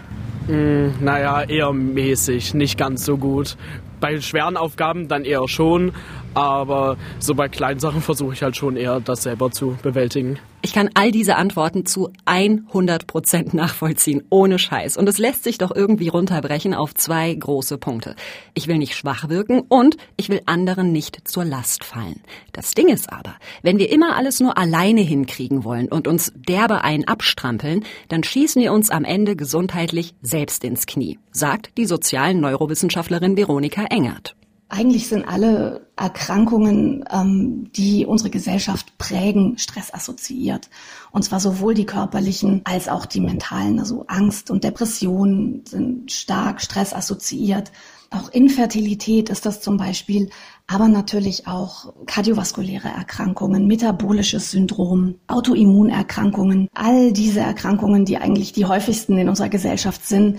Mm, 0.49 1.04
naja, 1.04 1.42
eher 1.42 1.72
mäßig, 1.72 2.54
nicht 2.54 2.78
ganz 2.78 3.04
so 3.04 3.16
gut. 3.16 3.56
Bei 4.00 4.20
schweren 4.20 4.56
Aufgaben 4.56 5.08
dann 5.08 5.25
eher 5.25 5.46
schon, 5.46 5.92
aber 6.34 6.96
so 7.18 7.34
bei 7.34 7.49
kleinen 7.49 7.80
Sachen 7.80 8.00
versuche 8.00 8.32
ich 8.34 8.42
halt 8.42 8.56
schon 8.56 8.76
eher, 8.76 9.00
das 9.00 9.22
selber 9.22 9.50
zu 9.50 9.76
bewältigen. 9.82 10.38
Ich 10.62 10.75
kann 10.75 10.90
all 10.92 11.10
diese 11.10 11.37
Antworten 11.37 11.87
zu 11.87 12.10
100 12.26 13.06
Prozent 13.06 13.54
nachvollziehen, 13.54 14.22
ohne 14.28 14.58
Scheiß. 14.58 14.99
Und 14.99 15.08
es 15.08 15.16
lässt 15.16 15.42
sich 15.42 15.56
doch 15.56 15.75
irgendwie 15.75 16.08
runterbrechen 16.08 16.75
auf 16.75 16.94
zwei 16.94 17.32
große 17.34 17.78
Punkte. 17.78 18.14
Ich 18.52 18.68
will 18.68 18.76
nicht 18.76 18.94
schwach 18.94 19.30
wirken 19.30 19.62
und 19.68 19.96
ich 20.18 20.28
will 20.28 20.42
anderen 20.44 20.92
nicht 20.92 21.26
zur 21.26 21.46
Last 21.46 21.84
fallen. 21.84 22.20
Das 22.52 22.72
Ding 22.72 22.88
ist 22.88 23.10
aber, 23.10 23.37
wenn 23.62 23.78
wir 23.78 23.90
immer 23.90 24.16
alles 24.16 24.40
nur 24.40 24.58
alleine 24.58 25.00
hinkriegen 25.00 25.64
wollen 25.64 25.88
und 25.88 26.06
uns 26.06 26.30
derbe 26.37 26.84
einen 26.84 27.08
abstrampeln, 27.08 27.84
dann 28.08 28.22
schießen 28.22 28.60
wir 28.60 28.75
uns 28.75 28.90
am 28.90 29.04
Ende 29.04 29.37
gesundheitlich 29.37 30.14
selbst 30.20 30.62
ins 30.64 30.84
Knie, 30.84 31.18
sagt 31.32 31.70
die 31.78 31.87
sozialen 31.87 32.40
Neurowissenschaftlerin 32.40 33.38
Veronika 33.38 33.84
Engert. 33.84 34.37
Eigentlich 34.71 35.09
sind 35.09 35.27
alle 35.27 35.89
Erkrankungen, 35.97 37.05
ähm, 37.11 37.73
die 37.73 38.07
unsere 38.07 38.31
Gesellschaft 38.31 38.97
prägen, 38.99 39.59
stressassoziiert. 39.59 40.71
Und 41.11 41.25
zwar 41.25 41.41
sowohl 41.41 41.75
die 41.75 41.87
körperlichen 41.87 42.62
als 42.65 42.89
auch 42.89 43.05
die 43.05 43.21
mentalen. 43.21 43.81
Also 43.81 44.05
Angst 44.07 44.49
und 44.50 44.62
Depression 44.62 45.62
sind 45.67 46.12
stark 46.12 46.62
stressassoziiert. 46.62 47.73
Auch 48.11 48.29
Infertilität 48.31 49.29
ist 49.29 49.45
das 49.45 49.61
zum 49.61 49.77
Beispiel, 49.77 50.31
aber 50.69 50.87
natürlich 50.87 51.49
auch 51.49 51.93
kardiovaskuläre 52.07 52.89
Erkrankungen, 52.89 53.67
metabolisches 53.67 54.53
Syndrom, 54.53 55.17
Autoimmunerkrankungen. 55.27 56.69
All 56.75 57.12
diese 57.12 57.41
Erkrankungen, 57.41 58.05
die 58.05 58.19
eigentlich 58.19 58.53
die 58.53 58.67
häufigsten 58.67 59.19
in 59.19 59.29
unserer 59.29 59.49
Gesellschaft 59.49 60.07
sind, 60.07 60.39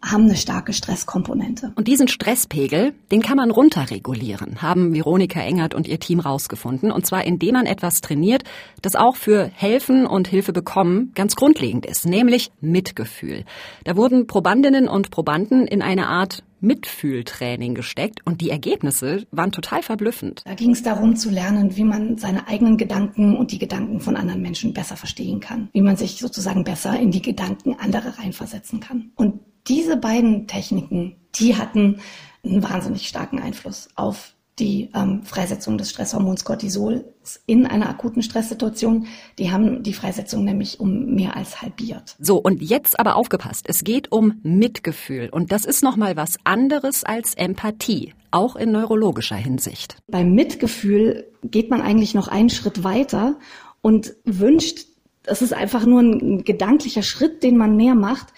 haben 0.00 0.24
eine 0.24 0.36
starke 0.36 0.72
Stresskomponente. 0.72 1.72
Und 1.74 1.88
diesen 1.88 2.08
Stresspegel, 2.08 2.94
den 3.10 3.20
kann 3.20 3.36
man 3.36 3.50
runterregulieren, 3.50 4.62
haben 4.62 4.94
Veronika 4.94 5.40
Engert 5.40 5.74
und 5.74 5.88
ihr 5.88 5.98
Team 5.98 6.20
rausgefunden. 6.20 6.92
Und 6.92 7.04
zwar 7.04 7.24
indem 7.24 7.54
man 7.54 7.66
etwas 7.66 8.00
trainiert, 8.00 8.44
das 8.80 8.94
auch 8.94 9.16
für 9.16 9.50
Helfen 9.54 10.06
und 10.06 10.28
Hilfe 10.28 10.52
bekommen 10.52 11.12
ganz 11.14 11.34
grundlegend 11.34 11.84
ist, 11.84 12.06
nämlich 12.06 12.50
Mitgefühl. 12.60 13.44
Da 13.84 13.96
wurden 13.96 14.26
Probandinnen 14.26 14.88
und 14.88 15.10
Probanden 15.10 15.66
in 15.66 15.82
eine 15.82 16.06
Art 16.06 16.44
Mitfühltraining 16.60 17.74
gesteckt 17.74 18.20
und 18.24 18.40
die 18.40 18.50
Ergebnisse 18.50 19.26
waren 19.30 19.52
total 19.52 19.82
verblüffend. 19.82 20.42
Da 20.44 20.54
ging 20.54 20.72
es 20.72 20.82
darum 20.82 21.14
zu 21.14 21.30
lernen, 21.30 21.76
wie 21.76 21.84
man 21.84 22.18
seine 22.18 22.48
eigenen 22.48 22.76
Gedanken 22.76 23.36
und 23.36 23.52
die 23.52 23.58
Gedanken 23.58 24.00
von 24.00 24.16
anderen 24.16 24.42
Menschen 24.42 24.72
besser 24.72 24.96
verstehen 24.96 25.38
kann, 25.40 25.68
wie 25.72 25.82
man 25.82 25.96
sich 25.96 26.18
sozusagen 26.18 26.64
besser 26.64 26.98
in 26.98 27.10
die 27.12 27.22
Gedanken 27.22 27.76
anderer 27.78 28.18
reinversetzen 28.18 28.80
kann. 28.80 29.12
Und 29.14 29.40
diese 29.68 29.96
beiden 29.96 30.46
Techniken, 30.46 31.16
die 31.34 31.56
hatten 31.56 32.00
einen 32.44 32.62
wahnsinnig 32.62 33.08
starken 33.08 33.38
Einfluss 33.38 33.88
auf 33.94 34.34
die 34.58 34.90
ähm, 34.94 35.22
Freisetzung 35.22 35.78
des 35.78 35.90
Stresshormons 35.90 36.44
Cortisol 36.44 37.04
in 37.46 37.66
einer 37.66 37.88
akuten 37.88 38.22
Stresssituation. 38.22 39.06
Die 39.38 39.52
haben 39.52 39.82
die 39.82 39.92
Freisetzung 39.92 40.44
nämlich 40.44 40.80
um 40.80 41.14
mehr 41.14 41.36
als 41.36 41.62
halbiert. 41.62 42.16
So, 42.18 42.38
und 42.38 42.60
jetzt 42.60 42.98
aber 42.98 43.16
aufgepasst. 43.16 43.66
Es 43.68 43.84
geht 43.84 44.10
um 44.10 44.40
Mitgefühl. 44.42 45.28
Und 45.30 45.52
das 45.52 45.64
ist 45.64 45.82
nochmal 45.82 46.16
was 46.16 46.38
anderes 46.44 47.04
als 47.04 47.34
Empathie, 47.34 48.14
auch 48.30 48.56
in 48.56 48.72
neurologischer 48.72 49.36
Hinsicht. 49.36 49.96
Beim 50.08 50.34
Mitgefühl 50.34 51.30
geht 51.44 51.70
man 51.70 51.80
eigentlich 51.80 52.14
noch 52.14 52.28
einen 52.28 52.50
Schritt 52.50 52.82
weiter 52.82 53.38
und 53.80 54.14
wünscht, 54.24 54.86
das 55.22 55.42
ist 55.42 55.52
einfach 55.52 55.86
nur 55.86 56.00
ein 56.00 56.42
gedanklicher 56.44 57.02
Schritt, 57.02 57.42
den 57.42 57.56
man 57.56 57.76
mehr 57.76 57.94
macht, 57.94 58.32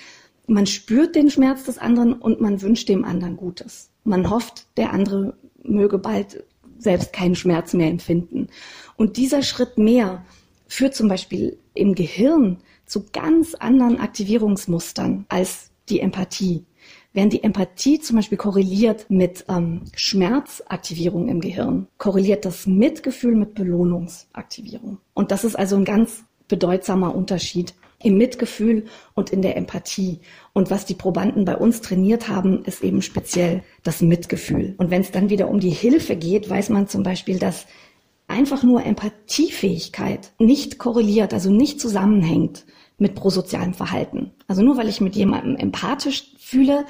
man 0.51 0.67
spürt 0.67 1.15
den 1.15 1.31
Schmerz 1.31 1.65
des 1.65 1.79
anderen 1.79 2.13
und 2.13 2.41
man 2.41 2.61
wünscht 2.61 2.89
dem 2.89 3.05
anderen 3.05 3.37
Gutes. 3.37 3.91
Man 4.03 4.31
hofft, 4.31 4.67
der 4.77 4.93
andere 4.93 5.35
möge 5.63 5.99
bald 5.99 6.43
selbst 6.77 7.13
keinen 7.13 7.37
Schmerz 7.37 7.73
mehr 7.73 7.89
empfinden. 7.89 8.49
Und 8.97 9.17
dieser 9.17 9.43
Schritt 9.43 9.79
mehr 9.79 10.25
führt 10.67 10.95
zum 10.95 11.09
Beispiel 11.09 11.57
im 11.75 11.95
Gehirn 11.95 12.59
zu 12.85 13.05
ganz 13.13 13.55
anderen 13.55 14.01
Aktivierungsmustern 14.01 15.25
als 15.29 15.71
die 15.89 16.01
Empathie. 16.01 16.65
Während 17.13 17.33
die 17.33 17.45
Empathie 17.45 18.01
zum 18.01 18.17
Beispiel 18.17 18.39
korreliert 18.39 19.07
mit 19.09 19.45
ähm, 19.49 19.83
Schmerzaktivierung 19.95 21.29
im 21.29 21.41
Gehirn, 21.41 21.87
korreliert 21.99 22.45
das 22.45 22.67
Mitgefühl 22.67 23.37
mit 23.37 23.55
Belohnungsaktivierung. 23.55 24.99
Und 25.15 25.31
das 25.31 25.45
ist 25.45 25.57
also 25.57 25.77
ein 25.77 25.85
ganz 25.85 26.25
bedeutsamer 26.49 27.15
Unterschied 27.15 27.75
im 28.03 28.17
Mitgefühl 28.17 28.87
und 29.15 29.31
in 29.31 29.43
der 29.43 29.57
Empathie. 29.57 30.21
Und 30.53 30.71
was 30.71 30.87
die 30.87 30.95
Probanden 30.95 31.45
bei 31.45 31.57
uns 31.57 31.81
trainiert 31.81 32.29
haben, 32.29 32.65
ist 32.65 32.83
eben 32.83 33.03
speziell 33.03 33.63
das 33.83 34.01
Mitgefühl. 34.01 34.75
Und 34.79 34.91
wenn 34.91 35.03
es 35.03 35.11
dann 35.11 35.31
wieder 35.31 35.49
um 35.49 35.61
die 35.61 35.71
Hilfe 35.71 36.17
geht, 36.17 36.49
weiß 36.49 36.71
man 36.71 36.89
zum 36.89 37.03
Beispiel, 37.03 37.39
dass 37.39 37.67
einfach 38.27 38.63
nur 38.63 38.85
Empathiefähigkeit 38.85 40.33
nicht 40.39 40.79
korreliert, 40.79 41.35
also 41.35 41.51
nicht 41.51 41.81
zusammenhängt 41.81 42.65
mit 42.97 43.15
prosozialem 43.15 43.75
Verhalten. 43.75 44.33
Also 44.47 44.63
nur 44.63 44.77
weil 44.77 44.89
ich 44.89 45.01
mit 45.01 45.17
jemandem 45.17 45.57
empathisch 45.57 46.33
fühle, 46.39 46.85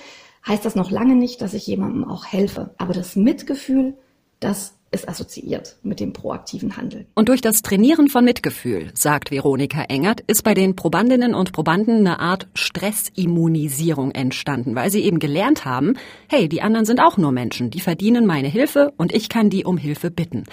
heißt 0.46 0.64
das 0.64 0.74
noch 0.74 0.90
lange 0.90 1.16
nicht, 1.16 1.40
dass 1.40 1.54
ich 1.54 1.66
jemandem 1.66 2.04
auch 2.04 2.26
helfe. 2.26 2.74
Aber 2.78 2.92
das 2.92 3.16
Mitgefühl, 3.16 3.94
das 4.38 4.79
ist 4.92 5.08
assoziiert 5.08 5.76
mit 5.82 6.00
dem 6.00 6.12
proaktiven 6.12 6.76
Handeln. 6.76 7.06
Und 7.14 7.28
durch 7.28 7.40
das 7.40 7.62
Trainieren 7.62 8.08
von 8.08 8.24
Mitgefühl, 8.24 8.90
sagt 8.94 9.30
Veronika 9.30 9.82
Engert, 9.82 10.20
ist 10.26 10.42
bei 10.42 10.54
den 10.54 10.74
Probandinnen 10.74 11.34
und 11.34 11.52
Probanden 11.52 11.98
eine 11.98 12.18
Art 12.18 12.48
Stressimmunisierung 12.54 14.10
entstanden, 14.10 14.74
weil 14.74 14.90
sie 14.90 15.02
eben 15.02 15.20
gelernt 15.20 15.64
haben, 15.64 15.94
hey, 16.28 16.48
die 16.48 16.62
anderen 16.62 16.86
sind 16.86 17.00
auch 17.00 17.16
nur 17.16 17.30
Menschen, 17.30 17.70
die 17.70 17.80
verdienen 17.80 18.26
meine 18.26 18.48
Hilfe 18.48 18.92
und 18.96 19.12
ich 19.12 19.28
kann 19.28 19.48
die 19.50 19.64
um 19.64 19.76
Hilfe 19.76 20.10
bitten. 20.10 20.44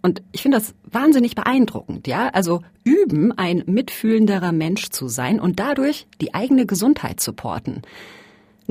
Und 0.00 0.22
ich 0.32 0.42
finde 0.42 0.58
das 0.58 0.74
wahnsinnig 0.84 1.36
beeindruckend, 1.36 2.08
ja? 2.08 2.28
Also 2.28 2.60
üben, 2.82 3.32
ein 3.32 3.62
mitfühlenderer 3.66 4.50
Mensch 4.50 4.90
zu 4.90 5.06
sein 5.08 5.38
und 5.38 5.60
dadurch 5.60 6.06
die 6.20 6.34
eigene 6.34 6.66
Gesundheit 6.66 7.20
supporten. 7.20 7.82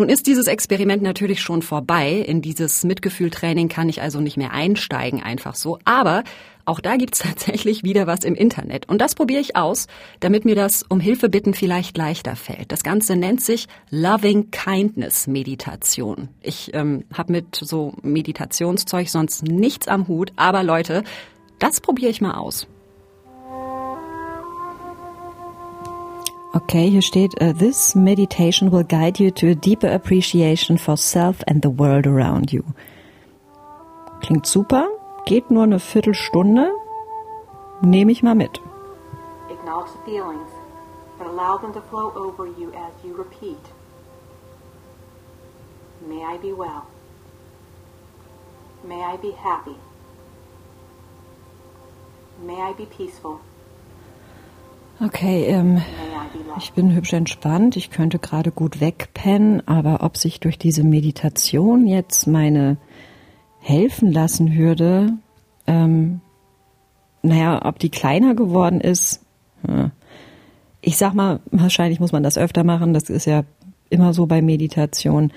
Nun 0.02 0.10
ist 0.10 0.26
dieses 0.26 0.48
Experiment 0.48 1.04
natürlich 1.04 1.42
schon 1.42 1.62
vorbei. 1.62 2.14
In 2.14 2.42
dieses 2.42 2.84
Mitgefühltraining 2.84 3.70
kann 3.70 3.88
ich 3.88 4.02
also 4.02 4.20
nicht 4.20 4.36
mehr 4.36 4.52
einsteigen, 4.52 5.22
einfach 5.22 5.54
so. 5.54 5.78
Aber 5.86 6.24
auch 6.66 6.80
da 6.80 6.96
gibt's 6.96 7.20
tatsächlich 7.24 7.84
wieder 7.84 8.08
was 8.08 8.24
im 8.24 8.34
Internet. 8.34 8.90
Und 8.90 9.00
das 9.00 9.14
probiere 9.14 9.42
ich 9.42 9.56
aus, 9.56 9.86
damit 10.20 10.44
mir 10.44 10.56
das 10.56 10.82
um 10.82 11.00
Hilfe 11.00 11.30
bitten 11.30 11.54
vielleicht 11.54 12.00
leichter 12.00 12.36
fällt. 12.36 12.72
Das 12.72 12.82
Ganze 12.82 13.16
nennt 13.16 13.42
sich 13.42 13.68
Loving 13.92 14.50
Kindness 14.50 15.28
Meditation. 15.28 16.30
Ich 16.42 16.74
ähm, 16.74 17.04
habe 17.14 17.34
mit 17.34 17.54
so 17.56 17.94
Meditationszeug 18.02 19.08
sonst 19.08 19.44
nichts 19.44 19.88
am 19.88 20.08
Hut. 20.08 20.32
Aber 20.36 20.64
Leute, 20.64 21.04
das 21.60 21.80
probiere 21.80 22.10
ich 22.10 22.22
mal 22.22 22.34
aus. 22.34 22.66
Okay, 26.54 26.90
hier 26.90 27.02
steht, 27.02 27.42
uh, 27.42 27.54
this 27.54 27.96
meditation 27.96 28.72
will 28.72 28.84
guide 28.84 29.20
you 29.20 29.32
to 29.32 29.52
a 29.52 29.56
deeper 29.56 29.88
appreciation 29.88 30.78
for 30.78 30.98
self 30.98 31.42
and 31.48 31.62
the 31.62 31.70
world 31.70 32.06
around 32.06 32.52
you. 32.52 32.66
Klingt 34.22 34.46
super, 34.46 34.86
geht 35.26 35.50
nur 35.50 35.64
eine 35.64 35.80
Viertelstunde, 35.80 36.72
nehme 37.82 38.12
ich 38.12 38.22
mal 38.22 38.36
mit. 38.36 38.60
Acknowledge 39.50 39.92
the 39.94 40.12
feelings, 40.12 40.52
but 41.18 41.28
allow 41.28 41.58
them 41.58 41.72
to 41.74 41.82
flow 41.90 42.12
over 42.16 42.46
you 42.46 42.74
as 42.74 42.92
you 43.02 43.16
repeat. 43.16 43.64
May 46.06 46.22
I 46.22 46.38
be 46.38 46.52
well. 46.52 46.86
May 48.84 49.02
I 49.02 49.16
be 49.16 49.32
happy. 49.32 49.78
May 52.44 52.60
I 52.60 52.74
be 52.74 52.88
peaceful. 52.88 53.40
Okay, 55.04 55.46
ähm, 55.46 55.82
ich 56.58 56.74
bin 56.74 56.94
hübsch 56.94 57.14
entspannt, 57.14 57.76
ich 57.76 57.90
könnte 57.90 58.20
gerade 58.20 58.52
gut 58.52 58.80
wegpennen, 58.82 59.68
aber 59.68 60.04
ob 60.04 60.18
sich 60.18 60.40
durch 60.40 60.58
diese 60.58 60.84
Meditation 60.84 61.88
jetzt 61.88 62.28
meine 62.28 62.78
helfen 63.60 64.12
lassen 64.12 64.56
würde, 64.56 65.14
Ähm, 65.68 66.22
naja, 67.22 67.66
ob 67.66 67.78
die 67.78 67.90
kleiner 67.90 68.34
geworden 68.34 68.82
ist, 68.82 69.22
ich 70.82 70.98
sag 70.98 71.14
mal, 71.14 71.40
wahrscheinlich 71.52 72.00
muss 72.00 72.12
man 72.12 72.24
das 72.24 72.38
öfter 72.38 72.64
machen. 72.64 72.94
Das 72.94 73.10
ist 73.10 73.26
ja 73.26 73.44
immer 73.90 74.14
so 74.14 74.26
bei 74.26 74.42
Meditation. 74.42 75.32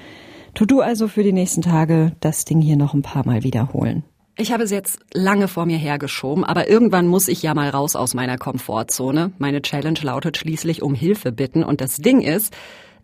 Tu 0.55 0.65
du 0.65 0.81
also 0.81 1.09
für 1.09 1.23
die 1.23 1.33
nächsten 1.33 1.61
Tage 1.61 2.13
das 2.21 2.45
Ding 2.45 2.63
hier 2.63 2.77
noch 2.77 2.95
ein 2.95 3.03
paar 3.03 3.27
Mal 3.27 3.43
wiederholen. 3.43 4.03
Ich 4.37 4.51
habe 4.51 4.65
es 4.65 4.73
jetzt 4.73 4.99
lange 5.13 5.47
vor 5.47 5.65
mir 5.65 5.79
hergeschoben, 5.79 6.43
aber 6.43 6.69
irgendwann 6.69 7.07
muss 7.07 7.29
ich 7.29 7.41
ja 7.45 7.55
mal 7.55 7.69
raus 7.69 7.95
aus 7.95 8.15
meiner 8.15 8.37
Komfortzone. 8.37 9.31
Meine 9.39 9.63
Challenge 9.63 10.01
lautet 10.03 10.37
schließlich 10.37 10.83
um 10.83 10.93
Hilfe 10.93 11.31
bitten 11.31 11.63
und 11.63 11.81
das 11.81 11.99
Ding 11.99 12.21
ist, 12.21 12.53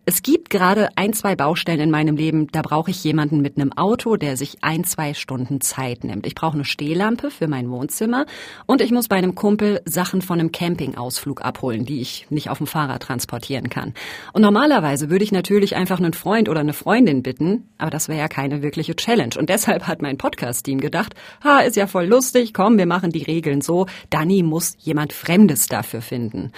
es 0.05 0.23
gibt 0.23 0.49
gerade 0.49 0.89
ein, 0.95 1.13
zwei 1.13 1.35
Baustellen 1.35 1.79
in 1.79 1.91
meinem 1.91 2.15
Leben, 2.15 2.47
da 2.51 2.63
brauche 2.63 2.89
ich 2.89 3.03
jemanden 3.03 3.41
mit 3.41 3.57
einem 3.57 3.71
Auto, 3.73 4.15
der 4.15 4.35
sich 4.35 4.57
ein, 4.61 4.83
zwei 4.83 5.13
Stunden 5.13 5.61
Zeit 5.61 6.03
nimmt. 6.03 6.25
Ich 6.25 6.33
brauche 6.33 6.55
eine 6.55 6.65
Stehlampe 6.65 7.29
für 7.29 7.47
mein 7.47 7.69
Wohnzimmer 7.69 8.25
und 8.65 8.81
ich 8.81 8.91
muss 8.91 9.07
bei 9.07 9.17
einem 9.17 9.35
Kumpel 9.35 9.81
Sachen 9.85 10.23
von 10.23 10.39
einem 10.39 10.51
Campingausflug 10.51 11.45
abholen, 11.45 11.85
die 11.85 12.01
ich 12.01 12.25
nicht 12.31 12.49
auf 12.49 12.57
dem 12.57 12.65
Fahrrad 12.65 13.03
transportieren 13.03 13.69
kann. 13.69 13.93
Und 14.33 14.41
normalerweise 14.41 15.11
würde 15.11 15.23
ich 15.23 15.31
natürlich 15.31 15.75
einfach 15.75 15.99
einen 15.99 16.13
Freund 16.13 16.49
oder 16.49 16.61
eine 16.61 16.73
Freundin 16.73 17.21
bitten, 17.21 17.69
aber 17.77 17.91
das 17.91 18.09
wäre 18.09 18.19
ja 18.19 18.27
keine 18.27 18.63
wirkliche 18.63 18.95
Challenge. 18.95 19.35
Und 19.37 19.49
deshalb 19.49 19.87
hat 19.87 20.01
mein 20.01 20.17
Podcast-Team 20.17 20.81
gedacht, 20.81 21.13
ha, 21.43 21.59
ist 21.59 21.75
ja 21.75 21.85
voll 21.85 22.05
lustig, 22.05 22.55
komm, 22.55 22.79
wir 22.79 22.87
machen 22.87 23.11
die 23.11 23.23
Regeln 23.23 23.61
so, 23.61 23.85
Dani 24.09 24.41
muss 24.41 24.75
jemand 24.79 25.13
Fremdes 25.13 25.67
dafür 25.67 26.01
finden. 26.01 26.51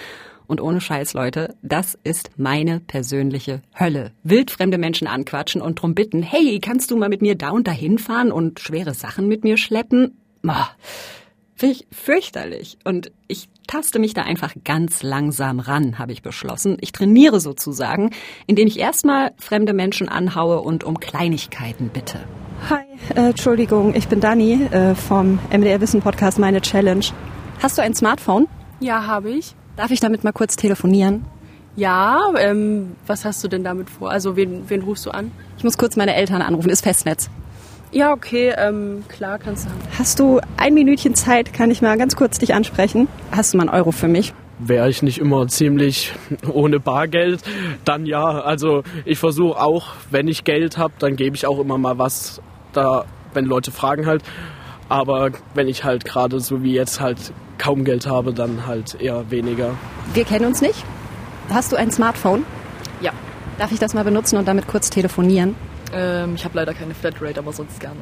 Und 0.46 0.60
ohne 0.60 0.80
Scheiß, 0.80 1.14
Leute, 1.14 1.56
das 1.62 1.98
ist 2.04 2.30
meine 2.36 2.80
persönliche 2.80 3.62
Hölle. 3.78 4.12
Wildfremde 4.22 4.78
Menschen 4.78 5.06
anquatschen 5.06 5.62
und 5.62 5.80
drum 5.80 5.94
bitten, 5.94 6.22
hey, 6.22 6.58
kannst 6.60 6.90
du 6.90 6.96
mal 6.96 7.08
mit 7.08 7.22
mir 7.22 7.34
da 7.34 7.50
und 7.50 7.66
dahin 7.66 7.98
fahren 7.98 8.30
und 8.30 8.60
schwere 8.60 8.94
Sachen 8.94 9.28
mit 9.28 9.44
mir 9.44 9.56
schleppen? 9.56 10.18
Boah, 10.42 10.70
Finde 11.56 11.76
ich 11.76 11.86
fürchterlich. 11.96 12.78
Und 12.84 13.12
ich 13.28 13.48
taste 13.66 13.98
mich 13.98 14.12
da 14.12 14.22
einfach 14.22 14.54
ganz 14.64 15.02
langsam 15.02 15.60
ran, 15.60 15.98
habe 15.98 16.12
ich 16.12 16.22
beschlossen. 16.22 16.76
Ich 16.80 16.92
trainiere 16.92 17.40
sozusagen, 17.40 18.10
indem 18.46 18.66
ich 18.66 18.78
erstmal 18.78 19.32
fremde 19.38 19.72
Menschen 19.72 20.08
anhaue 20.08 20.60
und 20.60 20.82
um 20.82 20.98
Kleinigkeiten 20.98 21.90
bitte. 21.90 22.18
Hi, 22.68 22.82
äh, 23.14 23.30
Entschuldigung, 23.30 23.94
ich 23.94 24.08
bin 24.08 24.20
Dani 24.20 24.64
äh, 24.70 24.94
vom 24.94 25.38
MDR 25.52 25.80
Wissen 25.80 26.00
Podcast 26.00 26.38
Meine 26.38 26.60
Challenge. 26.60 27.04
Hast 27.62 27.78
du 27.78 27.82
ein 27.82 27.94
Smartphone? 27.94 28.48
Ja, 28.80 29.06
habe 29.06 29.30
ich. 29.30 29.54
Darf 29.76 29.90
ich 29.90 30.00
damit 30.00 30.22
mal 30.22 30.32
kurz 30.32 30.56
telefonieren? 30.56 31.24
Ja, 31.76 32.32
ähm, 32.38 32.92
was 33.06 33.24
hast 33.24 33.42
du 33.42 33.48
denn 33.48 33.64
damit 33.64 33.90
vor? 33.90 34.10
Also 34.10 34.36
wen, 34.36 34.68
wen 34.68 34.82
rufst 34.82 35.06
du 35.06 35.10
an? 35.10 35.32
Ich 35.58 35.64
muss 35.64 35.76
kurz 35.76 35.96
meine 35.96 36.14
Eltern 36.14 36.42
anrufen, 36.42 36.70
ist 36.70 36.84
Festnetz. 36.84 37.28
Ja, 37.90 38.12
okay, 38.12 38.52
ähm, 38.56 39.04
klar, 39.08 39.38
kannst 39.38 39.66
du 39.66 39.70
haben. 39.70 39.80
Hast 39.98 40.20
du 40.20 40.40
ein 40.56 40.74
Minütchen 40.74 41.14
Zeit, 41.14 41.52
kann 41.52 41.70
ich 41.70 41.82
mal 41.82 41.96
ganz 41.98 42.14
kurz 42.14 42.38
dich 42.38 42.54
ansprechen? 42.54 43.08
Hast 43.32 43.52
du 43.52 43.56
mal 43.56 43.68
einen 43.68 43.76
Euro 43.76 43.90
für 43.90 44.08
mich? 44.08 44.32
Wäre 44.60 44.88
ich 44.88 45.02
nicht 45.02 45.18
immer 45.18 45.48
ziemlich 45.48 46.12
ohne 46.52 46.78
Bargeld, 46.78 47.42
dann 47.84 48.06
ja. 48.06 48.24
Also 48.24 48.84
ich 49.04 49.18
versuche 49.18 49.60
auch, 49.60 49.94
wenn 50.10 50.28
ich 50.28 50.44
Geld 50.44 50.78
habe, 50.78 50.94
dann 51.00 51.16
gebe 51.16 51.34
ich 51.34 51.46
auch 51.46 51.58
immer 51.58 51.78
mal 51.78 51.98
was 51.98 52.40
da, 52.72 53.04
wenn 53.32 53.44
Leute 53.44 53.72
fragen 53.72 54.06
halt. 54.06 54.22
Aber 54.88 55.30
wenn 55.54 55.66
ich 55.66 55.82
halt 55.82 56.04
gerade 56.04 56.38
so 56.38 56.62
wie 56.62 56.72
jetzt 56.72 57.00
halt 57.00 57.32
kaum 57.58 57.84
Geld 57.84 58.06
habe, 58.06 58.32
dann 58.32 58.66
halt 58.66 59.00
eher 59.00 59.30
weniger. 59.30 59.74
Wir 60.12 60.24
kennen 60.24 60.46
uns 60.46 60.60
nicht. 60.60 60.84
Hast 61.50 61.72
du 61.72 61.76
ein 61.76 61.90
Smartphone? 61.90 62.44
Ja. 63.00 63.12
Darf 63.58 63.72
ich 63.72 63.78
das 63.78 63.94
mal 63.94 64.04
benutzen 64.04 64.36
und 64.36 64.48
damit 64.48 64.66
kurz 64.66 64.90
telefonieren? 64.90 65.54
Ähm, 65.92 66.34
ich 66.34 66.44
habe 66.44 66.56
leider 66.56 66.74
keine 66.74 66.94
Flatrate, 66.94 67.38
aber 67.38 67.52
sonst 67.52 67.78
gerne. 67.80 68.00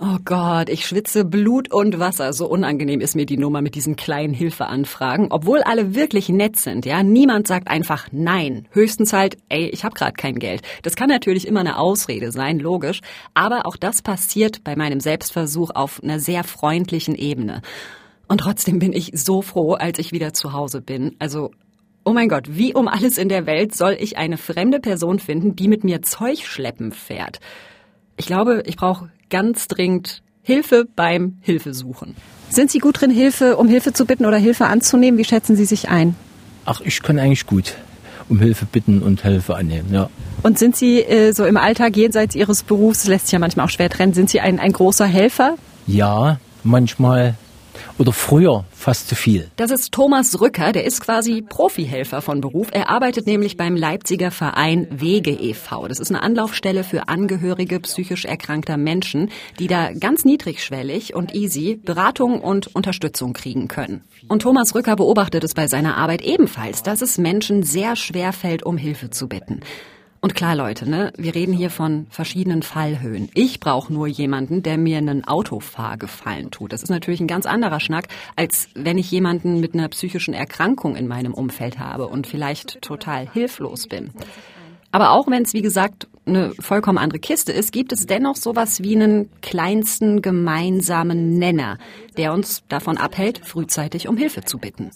Oh 0.00 0.18
Gott, 0.24 0.68
ich 0.68 0.86
schwitze 0.86 1.24
Blut 1.24 1.72
und 1.72 1.98
Wasser. 1.98 2.32
So 2.32 2.46
unangenehm 2.46 3.00
ist 3.00 3.16
mir 3.16 3.26
die 3.26 3.36
Nummer 3.36 3.62
mit 3.62 3.74
diesen 3.74 3.96
kleinen 3.96 4.32
Hilfeanfragen, 4.32 5.32
obwohl 5.32 5.60
alle 5.62 5.96
wirklich 5.96 6.28
nett 6.28 6.56
sind. 6.56 6.86
Ja, 6.86 7.02
niemand 7.02 7.48
sagt 7.48 7.66
einfach 7.66 8.06
nein. 8.12 8.68
Höchstens 8.70 9.12
halt, 9.12 9.38
ey, 9.48 9.68
ich 9.68 9.82
habe 9.84 9.96
gerade 9.96 10.12
kein 10.12 10.38
Geld. 10.38 10.62
Das 10.82 10.94
kann 10.94 11.08
natürlich 11.08 11.48
immer 11.48 11.60
eine 11.60 11.78
Ausrede 11.78 12.30
sein, 12.30 12.60
logisch, 12.60 13.00
aber 13.34 13.66
auch 13.66 13.76
das 13.76 14.00
passiert 14.00 14.62
bei 14.62 14.76
meinem 14.76 15.00
Selbstversuch 15.00 15.70
auf 15.74 16.00
einer 16.00 16.20
sehr 16.20 16.44
freundlichen 16.44 17.16
Ebene. 17.16 17.62
Und 18.28 18.38
trotzdem 18.38 18.78
bin 18.78 18.92
ich 18.92 19.10
so 19.14 19.42
froh, 19.42 19.72
als 19.72 19.98
ich 19.98 20.12
wieder 20.12 20.32
zu 20.32 20.52
Hause 20.52 20.80
bin. 20.80 21.16
Also 21.18 21.50
Oh 22.08 22.14
mein 22.14 22.30
Gott, 22.30 22.44
wie 22.48 22.72
um 22.72 22.88
alles 22.88 23.18
in 23.18 23.28
der 23.28 23.44
Welt 23.44 23.74
soll 23.74 23.94
ich 24.00 24.16
eine 24.16 24.38
fremde 24.38 24.80
Person 24.80 25.18
finden, 25.18 25.56
die 25.56 25.68
mit 25.68 25.84
mir 25.84 26.00
Zeug 26.00 26.46
schleppen 26.46 26.90
fährt? 26.90 27.38
Ich 28.16 28.24
glaube, 28.24 28.62
ich 28.64 28.76
brauche 28.76 29.10
ganz 29.28 29.68
dringend 29.68 30.22
Hilfe 30.42 30.86
beim 30.96 31.36
Hilfesuchen. 31.42 32.16
Sind 32.48 32.70
Sie 32.70 32.78
gut 32.78 33.02
drin, 33.02 33.10
Hilfe, 33.10 33.58
um 33.58 33.68
Hilfe 33.68 33.92
zu 33.92 34.06
bitten 34.06 34.24
oder 34.24 34.38
Hilfe 34.38 34.68
anzunehmen? 34.68 35.18
Wie 35.18 35.24
schätzen 35.24 35.54
Sie 35.54 35.66
sich 35.66 35.90
ein? 35.90 36.14
Ach, 36.64 36.80
ich 36.80 37.02
kann 37.02 37.18
eigentlich 37.18 37.46
gut 37.46 37.74
um 38.30 38.38
Hilfe 38.40 38.64
bitten 38.64 39.02
und 39.02 39.22
Hilfe 39.22 39.56
annehmen, 39.56 39.92
ja. 39.92 40.08
Und 40.42 40.58
sind 40.58 40.76
Sie 40.76 41.02
äh, 41.02 41.32
so 41.32 41.44
im 41.44 41.58
Alltag 41.58 41.94
jenseits 41.94 42.34
Ihres 42.34 42.62
Berufs, 42.62 43.06
lässt 43.06 43.26
sich 43.26 43.32
ja 43.32 43.38
manchmal 43.38 43.66
auch 43.66 43.70
schwer 43.70 43.90
trennen, 43.90 44.14
sind 44.14 44.30
Sie 44.30 44.40
ein, 44.40 44.58
ein 44.58 44.72
großer 44.72 45.04
Helfer? 45.04 45.56
Ja, 45.86 46.38
manchmal 46.64 47.34
oder 47.98 48.12
früher 48.12 48.64
fast 48.70 49.08
zu 49.08 49.14
viel. 49.14 49.50
Das 49.56 49.70
ist 49.70 49.92
Thomas 49.92 50.40
Rücker, 50.40 50.72
der 50.72 50.84
ist 50.84 51.00
quasi 51.00 51.42
Profihelfer 51.42 52.22
von 52.22 52.40
Beruf. 52.40 52.68
Er 52.72 52.88
arbeitet 52.88 53.26
nämlich 53.26 53.56
beim 53.56 53.76
Leipziger 53.76 54.30
Verein 54.30 54.86
Wege 54.90 55.30
e.V. 55.30 55.88
Das 55.88 55.98
ist 55.98 56.10
eine 56.10 56.22
Anlaufstelle 56.22 56.84
für 56.84 57.08
Angehörige 57.08 57.80
psychisch 57.80 58.24
erkrankter 58.24 58.76
Menschen, 58.76 59.30
die 59.58 59.66
da 59.66 59.92
ganz 59.92 60.24
niedrigschwellig 60.24 61.14
und 61.14 61.34
easy 61.34 61.76
Beratung 61.76 62.40
und 62.40 62.74
Unterstützung 62.74 63.32
kriegen 63.32 63.68
können. 63.68 64.02
Und 64.28 64.42
Thomas 64.42 64.74
Rücker 64.74 64.96
beobachtet 64.96 65.44
es 65.44 65.54
bei 65.54 65.66
seiner 65.66 65.96
Arbeit 65.96 66.22
ebenfalls, 66.22 66.82
dass 66.82 67.02
es 67.02 67.18
Menschen 67.18 67.62
sehr 67.62 67.96
schwer 67.96 68.32
fällt, 68.32 68.62
um 68.62 68.76
Hilfe 68.76 69.10
zu 69.10 69.28
bitten. 69.28 69.60
Und 70.20 70.34
klar, 70.34 70.56
Leute, 70.56 70.88
ne, 70.88 71.12
wir 71.16 71.34
reden 71.34 71.52
hier 71.52 71.70
von 71.70 72.06
verschiedenen 72.10 72.62
Fallhöhen. 72.62 73.28
Ich 73.34 73.60
brauche 73.60 73.92
nur 73.92 74.08
jemanden, 74.08 74.64
der 74.64 74.76
mir 74.76 74.98
einen 74.98 75.24
Autofahrgefallen 75.24 76.50
tut. 76.50 76.72
Das 76.72 76.82
ist 76.82 76.88
natürlich 76.88 77.20
ein 77.20 77.28
ganz 77.28 77.46
anderer 77.46 77.78
Schnack, 77.78 78.08
als 78.34 78.68
wenn 78.74 78.98
ich 78.98 79.10
jemanden 79.12 79.60
mit 79.60 79.74
einer 79.74 79.88
psychischen 79.88 80.34
Erkrankung 80.34 80.96
in 80.96 81.06
meinem 81.06 81.34
Umfeld 81.34 81.78
habe 81.78 82.08
und 82.08 82.26
vielleicht 82.26 82.82
total 82.82 83.28
hilflos 83.32 83.86
bin. 83.86 84.10
Aber 84.90 85.10
auch 85.10 85.28
wenn 85.28 85.42
es, 85.42 85.54
wie 85.54 85.62
gesagt, 85.62 86.08
eine 86.28 86.52
vollkommen 86.60 86.98
andere 86.98 87.18
Kiste 87.18 87.52
ist, 87.52 87.72
gibt 87.72 87.92
es 87.92 88.06
dennoch 88.06 88.36
sowas 88.36 88.82
wie 88.82 88.94
einen 88.94 89.28
kleinsten 89.40 90.22
gemeinsamen 90.22 91.38
Nenner, 91.38 91.78
der 92.16 92.32
uns 92.32 92.62
davon 92.68 92.98
abhält, 92.98 93.40
frühzeitig 93.44 94.08
um 94.08 94.16
Hilfe 94.16 94.42
zu 94.42 94.58
bitten. 94.58 94.90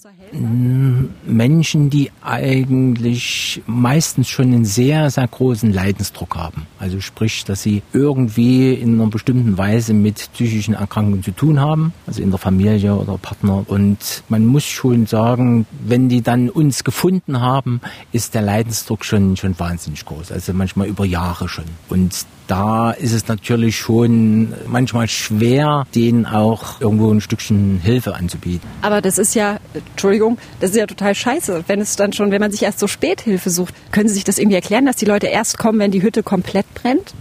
Menschen, 1.25 1.89
die 1.89 2.11
eigentlich 2.21 3.61
meistens 3.65 4.29
schon 4.29 4.47
einen 4.47 4.65
sehr, 4.65 5.09
sehr 5.09 5.27
großen 5.27 5.73
Leidensdruck 5.73 6.35
haben. 6.35 6.67
Also 6.79 6.99
sprich, 6.99 7.43
dass 7.45 7.63
sie 7.63 7.81
irgendwie 7.93 8.73
in 8.73 8.99
einer 8.99 9.09
bestimmten 9.09 9.57
Weise 9.57 9.93
mit 9.93 10.29
psychischen 10.33 10.73
Erkrankungen 10.73 11.23
zu 11.23 11.31
tun 11.31 11.59
haben, 11.59 11.93
also 12.07 12.21
in 12.21 12.29
der 12.29 12.39
Familie 12.39 12.95
oder 12.95 13.17
Partner. 13.17 13.65
Und 13.67 14.23
man 14.29 14.45
muss 14.45 14.65
schon 14.65 15.05
sagen, 15.05 15.65
wenn 15.85 16.09
die 16.09 16.21
dann 16.21 16.49
uns 16.49 16.83
gefunden 16.83 17.41
haben, 17.41 17.81
ist 18.11 18.33
der 18.35 18.41
Leidensdruck 18.41 19.05
schon, 19.05 19.37
schon 19.37 19.57
wahnsinnig 19.57 20.05
groß. 20.05 20.31
Also 20.31 20.53
manchmal 20.53 20.87
über 20.87 21.05
Jahre 21.05 21.22
schon. 21.47 21.65
Und 21.89 22.25
da 22.47 22.91
ist 22.91 23.13
es 23.13 23.27
natürlich 23.27 23.77
schon 23.77 24.53
manchmal 24.67 25.07
schwer, 25.07 25.85
denen 25.95 26.25
auch 26.25 26.81
irgendwo 26.81 27.11
ein 27.11 27.21
Stückchen 27.21 27.79
Hilfe 27.81 28.15
anzubieten. 28.15 28.67
Aber 28.81 29.01
das 29.01 29.17
ist 29.17 29.33
ja, 29.33 29.59
Entschuldigung, 29.73 30.37
das 30.59 30.71
ist 30.71 30.77
ja 30.77 30.85
total 30.85 31.15
scheiße, 31.15 31.63
wenn 31.67 31.79
es 31.79 31.95
dann 31.95 32.13
schon, 32.13 32.31
wenn 32.31 32.41
man 32.41 32.51
sich 32.51 32.63
erst 32.63 32.79
so 32.79 32.87
spät 32.87 33.21
Hilfe 33.21 33.49
sucht. 33.49 33.73
Können 33.91 34.09
Sie 34.09 34.15
sich 34.15 34.23
das 34.23 34.37
irgendwie 34.37 34.55
erklären, 34.55 34.85
dass 34.85 34.97
die 34.97 35.05
Leute 35.05 35.27
erst 35.27 35.57
kommen, 35.57 35.79
wenn 35.79 35.91
die 35.91 36.01
Hütte 36.01 36.23
komplett 36.23 36.65
brennt? 36.73 37.13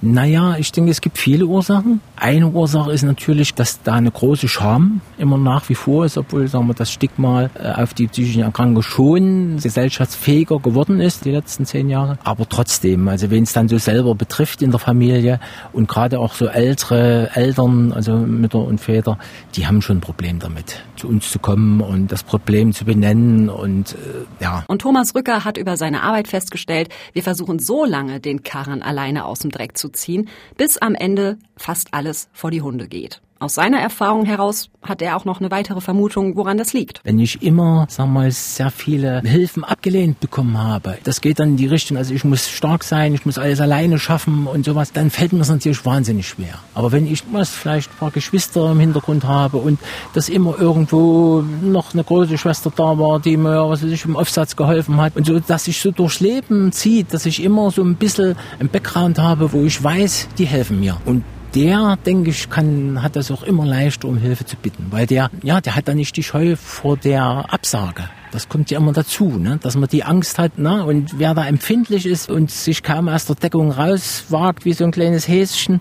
Naja, 0.00 0.56
ich 0.58 0.70
denke, 0.70 0.90
es 0.92 1.00
gibt 1.00 1.18
viele 1.18 1.46
Ursachen. 1.46 2.00
Eine 2.16 2.48
Ursache 2.48 2.92
ist 2.92 3.02
natürlich, 3.02 3.54
dass 3.54 3.82
da 3.82 3.94
eine 3.94 4.10
große 4.10 4.46
Scham 4.46 5.00
immer 5.18 5.36
nach 5.36 5.68
wie 5.68 5.74
vor 5.74 6.04
ist, 6.04 6.16
obwohl 6.16 6.46
sagen 6.46 6.68
wir, 6.68 6.74
das 6.74 6.92
Stigma 6.92 7.50
äh, 7.54 7.72
auf 7.82 7.94
die 7.94 8.06
psychischen 8.06 8.42
Erkrankungen 8.42 8.82
schon 8.82 9.56
gesellschaftsfähiger 9.56 10.60
geworden 10.60 11.00
ist 11.00 11.24
die 11.24 11.32
letzten 11.32 11.66
zehn 11.66 11.88
Jahre. 11.88 12.18
Aber 12.22 12.48
trotzdem, 12.48 13.08
also 13.08 13.30
wenn 13.30 13.42
es 13.42 13.52
dann 13.52 13.68
so 13.68 13.78
selber 13.78 14.14
betrifft 14.14 14.62
in 14.62 14.70
der 14.70 14.78
Familie 14.78 15.40
und 15.72 15.88
gerade 15.88 16.20
auch 16.20 16.34
so 16.34 16.46
ältere 16.46 17.30
Eltern, 17.34 17.92
also 17.92 18.16
Mütter 18.16 18.60
und 18.60 18.80
Väter, 18.80 19.18
die 19.56 19.66
haben 19.66 19.82
schon 19.82 19.98
ein 19.98 20.00
Problem 20.00 20.38
damit, 20.38 20.82
zu 20.98 21.08
uns 21.08 21.30
zu 21.30 21.38
kommen 21.38 21.80
und 21.80 22.12
das 22.12 22.22
Problem 22.22 22.72
zu 22.72 22.84
benennen 22.84 23.48
und 23.48 23.94
äh, 23.94 24.42
ja. 24.42 24.64
Und 24.68 24.82
Thomas 24.82 25.14
Rücker 25.14 25.44
hat 25.44 25.56
über 25.56 25.76
seine 25.76 26.02
Arbeit 26.02 26.28
festgestellt, 26.28 26.88
wir 27.12 27.22
versuchen 27.22 27.58
so 27.58 27.84
lange 27.84 28.20
den 28.20 28.42
Karren 28.42 28.82
alleine 28.82 29.24
aus 29.24 29.40
dem 29.40 29.50
Dreck 29.50 29.76
zu 29.78 29.88
ziehen, 29.88 30.28
bis 30.56 30.78
am 30.78 30.94
Ende 30.94 31.38
fast 31.56 31.94
alles 31.94 32.28
vor 32.32 32.50
die 32.50 32.62
Hunde 32.62 32.88
geht. 32.88 33.20
Aus 33.40 33.54
seiner 33.54 33.78
Erfahrung 33.78 34.24
heraus 34.24 34.68
hat 34.82 35.00
er 35.00 35.16
auch 35.16 35.24
noch 35.24 35.38
eine 35.38 35.52
weitere 35.52 35.80
Vermutung, 35.80 36.34
woran 36.34 36.58
das 36.58 36.72
liegt. 36.72 37.00
Wenn 37.04 37.20
ich 37.20 37.40
immer, 37.40 37.86
sagen 37.88 38.12
wir 38.12 38.22
mal, 38.22 38.30
sehr 38.32 38.72
viele 38.72 39.20
Hilfen 39.20 39.62
abgelehnt 39.62 40.18
bekommen 40.18 40.58
habe, 40.58 40.98
das 41.04 41.20
geht 41.20 41.38
dann 41.38 41.50
in 41.50 41.56
die 41.56 41.68
Richtung, 41.68 41.96
also 41.96 42.12
ich 42.12 42.24
muss 42.24 42.48
stark 42.48 42.82
sein, 42.82 43.14
ich 43.14 43.24
muss 43.26 43.38
alles 43.38 43.60
alleine 43.60 44.00
schaffen 44.00 44.48
und 44.48 44.64
sowas, 44.64 44.92
dann 44.92 45.10
fällt 45.10 45.32
mir 45.32 45.38
das 45.38 45.50
natürlich 45.50 45.84
wahnsinnig 45.86 46.26
schwer. 46.26 46.54
Aber 46.74 46.90
wenn 46.90 47.06
ich 47.06 47.22
was 47.30 47.50
vielleicht 47.50 47.92
ein 47.92 47.98
paar 47.98 48.10
Geschwister 48.10 48.72
im 48.72 48.80
Hintergrund 48.80 49.24
habe 49.24 49.58
und 49.58 49.78
dass 50.14 50.28
immer 50.28 50.58
irgendwo 50.58 51.44
noch 51.62 51.94
eine 51.94 52.02
große 52.02 52.38
Schwester 52.38 52.72
da 52.74 52.98
war, 52.98 53.20
die 53.20 53.36
mir, 53.36 53.70
was 53.70 53.84
weiß 53.84 53.90
ich, 53.92 54.04
im 54.04 54.16
Aufsatz 54.16 54.56
geholfen 54.56 54.96
hat 54.96 55.14
und 55.16 55.26
so, 55.26 55.38
dass 55.38 55.68
ich 55.68 55.80
so 55.80 55.92
durchs 55.92 56.18
Leben 56.18 56.72
zieht, 56.72 57.14
dass 57.14 57.24
ich 57.24 57.40
immer 57.44 57.70
so 57.70 57.84
ein 57.84 57.94
bisschen 57.94 58.34
ein 58.58 58.68
Background 58.68 59.20
habe, 59.20 59.52
wo 59.52 59.62
ich 59.62 59.80
weiß, 59.80 60.28
die 60.38 60.46
helfen 60.46 60.80
mir. 60.80 60.96
Und 61.04 61.22
der, 61.54 61.98
denke 62.04 62.30
ich, 62.30 62.50
kann, 62.50 63.02
hat 63.02 63.16
das 63.16 63.30
auch 63.30 63.42
immer 63.42 63.66
leicht, 63.66 64.04
um 64.04 64.16
Hilfe 64.16 64.44
zu 64.44 64.56
bitten, 64.56 64.86
weil 64.90 65.06
der, 65.06 65.30
ja, 65.42 65.60
der 65.60 65.76
hat 65.76 65.88
da 65.88 65.94
nicht 65.94 66.16
die 66.16 66.22
Scheu 66.22 66.56
vor 66.56 66.96
der 66.96 67.52
Absage. 67.52 68.04
Das 68.30 68.48
kommt 68.48 68.70
ja 68.70 68.78
immer 68.78 68.92
dazu, 68.92 69.38
ne? 69.38 69.58
dass 69.62 69.76
man 69.76 69.88
die 69.88 70.04
Angst 70.04 70.38
hat. 70.38 70.58
Ne? 70.58 70.84
Und 70.84 71.18
wer 71.18 71.34
da 71.34 71.46
empfindlich 71.46 72.04
ist 72.04 72.30
und 72.30 72.50
sich 72.50 72.82
kaum 72.82 73.08
aus 73.08 73.24
der 73.26 73.36
Deckung 73.36 73.72
rauswagt, 73.72 74.64
wie 74.64 74.74
so 74.74 74.84
ein 74.84 74.90
kleines 74.90 75.26
Häschen, 75.28 75.80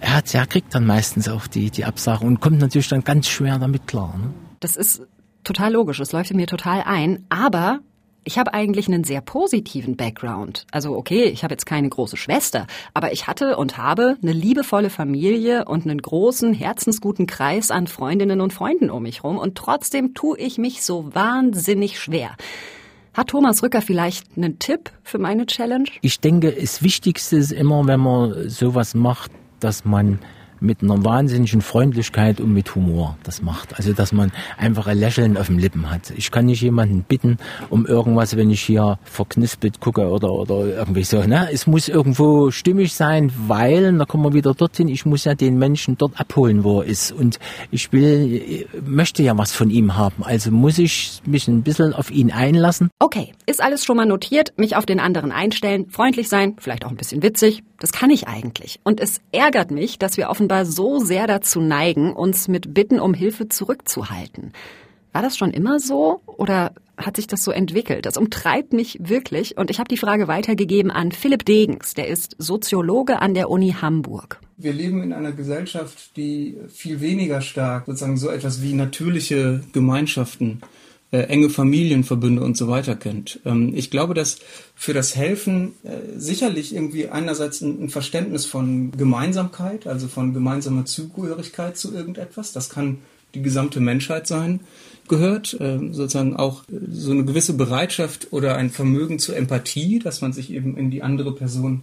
er, 0.00 0.16
hat, 0.16 0.34
er 0.34 0.46
kriegt 0.46 0.74
dann 0.74 0.84
meistens 0.84 1.28
auch 1.28 1.46
die, 1.46 1.70
die 1.70 1.84
Absage 1.84 2.26
und 2.26 2.40
kommt 2.40 2.58
natürlich 2.58 2.88
dann 2.88 3.02
ganz 3.02 3.28
schwer 3.28 3.58
damit 3.58 3.86
klar. 3.86 4.14
Ne? 4.18 4.30
Das 4.60 4.76
ist 4.76 5.02
total 5.42 5.72
logisch, 5.72 5.98
das 5.98 6.12
leuchtet 6.12 6.36
mir 6.36 6.46
total 6.46 6.82
ein. 6.84 7.24
Aber 7.30 7.80
ich 8.26 8.38
habe 8.38 8.52
eigentlich 8.52 8.88
einen 8.88 9.04
sehr 9.04 9.20
positiven 9.20 9.96
Background. 9.96 10.66
Also 10.72 10.96
okay, 10.96 11.24
ich 11.24 11.44
habe 11.44 11.54
jetzt 11.54 11.64
keine 11.64 11.88
große 11.88 12.16
Schwester, 12.16 12.66
aber 12.92 13.12
ich 13.12 13.28
hatte 13.28 13.56
und 13.56 13.78
habe 13.78 14.16
eine 14.20 14.32
liebevolle 14.32 14.90
Familie 14.90 15.64
und 15.64 15.84
einen 15.84 16.02
großen, 16.02 16.52
herzensguten 16.52 17.26
Kreis 17.26 17.70
an 17.70 17.86
Freundinnen 17.86 18.40
und 18.40 18.52
Freunden 18.52 18.90
um 18.90 19.04
mich 19.04 19.22
rum 19.22 19.38
und 19.38 19.56
trotzdem 19.56 20.12
tue 20.12 20.36
ich 20.38 20.58
mich 20.58 20.82
so 20.82 21.14
wahnsinnig 21.14 22.00
schwer. 22.00 22.36
Hat 23.14 23.28
Thomas 23.28 23.62
Rücker 23.62 23.80
vielleicht 23.80 24.36
einen 24.36 24.58
Tipp 24.58 24.90
für 25.04 25.18
meine 25.18 25.46
Challenge? 25.46 25.88
Ich 26.02 26.20
denke, 26.20 26.52
das 26.52 26.82
Wichtigste 26.82 27.36
ist 27.36 27.52
immer, 27.52 27.86
wenn 27.86 28.00
man 28.00 28.48
sowas 28.48 28.94
macht, 28.94 29.30
dass 29.60 29.84
man 29.84 30.18
mit 30.60 30.82
einer 30.82 31.04
wahnsinnigen 31.04 31.60
Freundlichkeit 31.60 32.40
und 32.40 32.52
mit 32.52 32.74
Humor 32.74 33.16
das 33.22 33.42
macht. 33.42 33.76
Also 33.76 33.92
dass 33.92 34.12
man 34.12 34.32
einfach 34.56 34.86
ein 34.86 34.98
Lächeln 34.98 35.36
auf 35.36 35.46
den 35.48 35.58
Lippen 35.58 35.90
hat. 35.90 36.12
Ich 36.16 36.30
kann 36.30 36.46
nicht 36.46 36.62
jemanden 36.62 37.02
bitten 37.02 37.38
um 37.70 37.86
irgendwas, 37.86 38.36
wenn 38.36 38.50
ich 38.50 38.62
hier 38.62 38.98
verknispelt 39.04 39.80
gucke 39.80 40.08
oder, 40.08 40.32
oder 40.32 40.66
irgendwie 40.66 41.04
so. 41.04 41.22
Ne? 41.22 41.48
Es 41.52 41.66
muss 41.66 41.88
irgendwo 41.88 42.50
stimmig 42.50 42.94
sein, 42.94 43.32
weil, 43.46 43.96
da 43.96 44.04
kommen 44.04 44.24
wir 44.24 44.32
wieder 44.32 44.54
dorthin, 44.54 44.88
ich 44.88 45.06
muss 45.06 45.24
ja 45.24 45.34
den 45.34 45.58
Menschen 45.58 45.96
dort 45.98 46.18
abholen, 46.18 46.64
wo 46.64 46.80
er 46.80 46.86
ist. 46.86 47.12
Und 47.12 47.38
ich 47.70 47.92
will, 47.92 48.66
möchte 48.84 49.22
ja 49.22 49.36
was 49.36 49.52
von 49.52 49.70
ihm 49.70 49.96
haben. 49.96 50.22
Also 50.22 50.50
muss 50.50 50.78
ich 50.78 51.20
mich 51.24 51.48
ein 51.48 51.62
bisschen 51.62 51.92
auf 51.92 52.10
ihn 52.10 52.30
einlassen. 52.30 52.90
Okay, 52.98 53.32
ist 53.46 53.62
alles 53.62 53.84
schon 53.84 53.96
mal 53.96 54.06
notiert, 54.06 54.52
mich 54.56 54.76
auf 54.76 54.86
den 54.86 55.00
anderen 55.00 55.32
einstellen, 55.32 55.86
freundlich 55.90 56.28
sein, 56.28 56.56
vielleicht 56.58 56.84
auch 56.84 56.90
ein 56.90 56.96
bisschen 56.96 57.22
witzig. 57.22 57.62
Das 57.78 57.92
kann 57.92 58.10
ich 58.10 58.26
eigentlich. 58.26 58.80
Und 58.84 59.00
es 59.00 59.20
ärgert 59.32 59.70
mich, 59.70 59.98
dass 59.98 60.16
wir 60.16 60.30
offenbar 60.46 60.64
so 60.64 61.00
sehr 61.00 61.26
dazu 61.26 61.60
neigen, 61.60 62.12
uns 62.12 62.46
mit 62.46 62.72
Bitten 62.72 63.00
um 63.00 63.14
Hilfe 63.14 63.48
zurückzuhalten. 63.48 64.52
War 65.12 65.22
das 65.22 65.36
schon 65.36 65.50
immer 65.50 65.80
so 65.80 66.20
oder 66.26 66.72
hat 66.96 67.16
sich 67.16 67.26
das 67.26 67.42
so 67.42 67.50
entwickelt? 67.50 68.06
Das 68.06 68.16
umtreibt 68.16 68.72
mich 68.72 68.98
wirklich 69.00 69.56
und 69.56 69.70
ich 69.70 69.80
habe 69.80 69.88
die 69.88 69.96
Frage 69.96 70.28
weitergegeben 70.28 70.92
an 70.92 71.10
Philipp 71.10 71.44
Degens, 71.44 71.94
der 71.94 72.06
ist 72.06 72.36
Soziologe 72.38 73.20
an 73.20 73.34
der 73.34 73.50
Uni 73.50 73.74
Hamburg. 73.80 74.40
Wir 74.56 74.72
leben 74.72 75.02
in 75.02 75.12
einer 75.12 75.32
Gesellschaft, 75.32 76.16
die 76.16 76.56
viel 76.68 77.00
weniger 77.00 77.40
stark 77.40 77.86
sozusagen 77.86 78.16
so 78.16 78.30
etwas 78.30 78.62
wie 78.62 78.74
natürliche 78.74 79.62
Gemeinschaften 79.72 80.60
äh, 80.62 80.85
enge 81.12 81.50
Familienverbünde 81.50 82.42
und 82.42 82.56
so 82.56 82.68
weiter 82.68 82.96
kennt. 82.96 83.40
Ähm, 83.44 83.72
ich 83.74 83.90
glaube, 83.90 84.14
dass 84.14 84.38
für 84.74 84.92
das 84.92 85.14
Helfen 85.14 85.74
äh, 85.84 86.18
sicherlich 86.18 86.74
irgendwie 86.74 87.08
einerseits 87.08 87.60
ein, 87.60 87.84
ein, 87.84 87.88
Verständnis 87.90 88.44
von 88.44 88.90
Gemeinsamkeit, 88.90 89.86
also 89.86 90.08
von 90.08 90.34
gemeinsamer 90.34 90.84
Zugehörigkeit 90.84 91.76
zu 91.76 91.94
irgendetwas, 91.94 92.52
das 92.52 92.70
kann 92.70 92.98
die 93.34 93.42
gesamte 93.42 93.80
Menschheit 93.80 94.26
sein, 94.26 94.60
gehört, 95.08 95.54
äh, 95.60 95.78
sozusagen 95.92 96.34
auch 96.36 96.64
äh, 96.64 96.78
so 96.90 97.12
eine 97.12 97.24
gewisse 97.24 97.54
Bereitschaft 97.54 98.32
oder 98.32 98.56
ein 98.56 98.70
Vermögen 98.70 99.18
zur 99.18 99.36
Empathie, 99.36 100.00
dass 100.00 100.20
man 100.20 100.32
sich 100.32 100.52
eben 100.52 100.76
in 100.76 100.90
die 100.90 101.02
andere 101.02 101.32
Person 101.32 101.82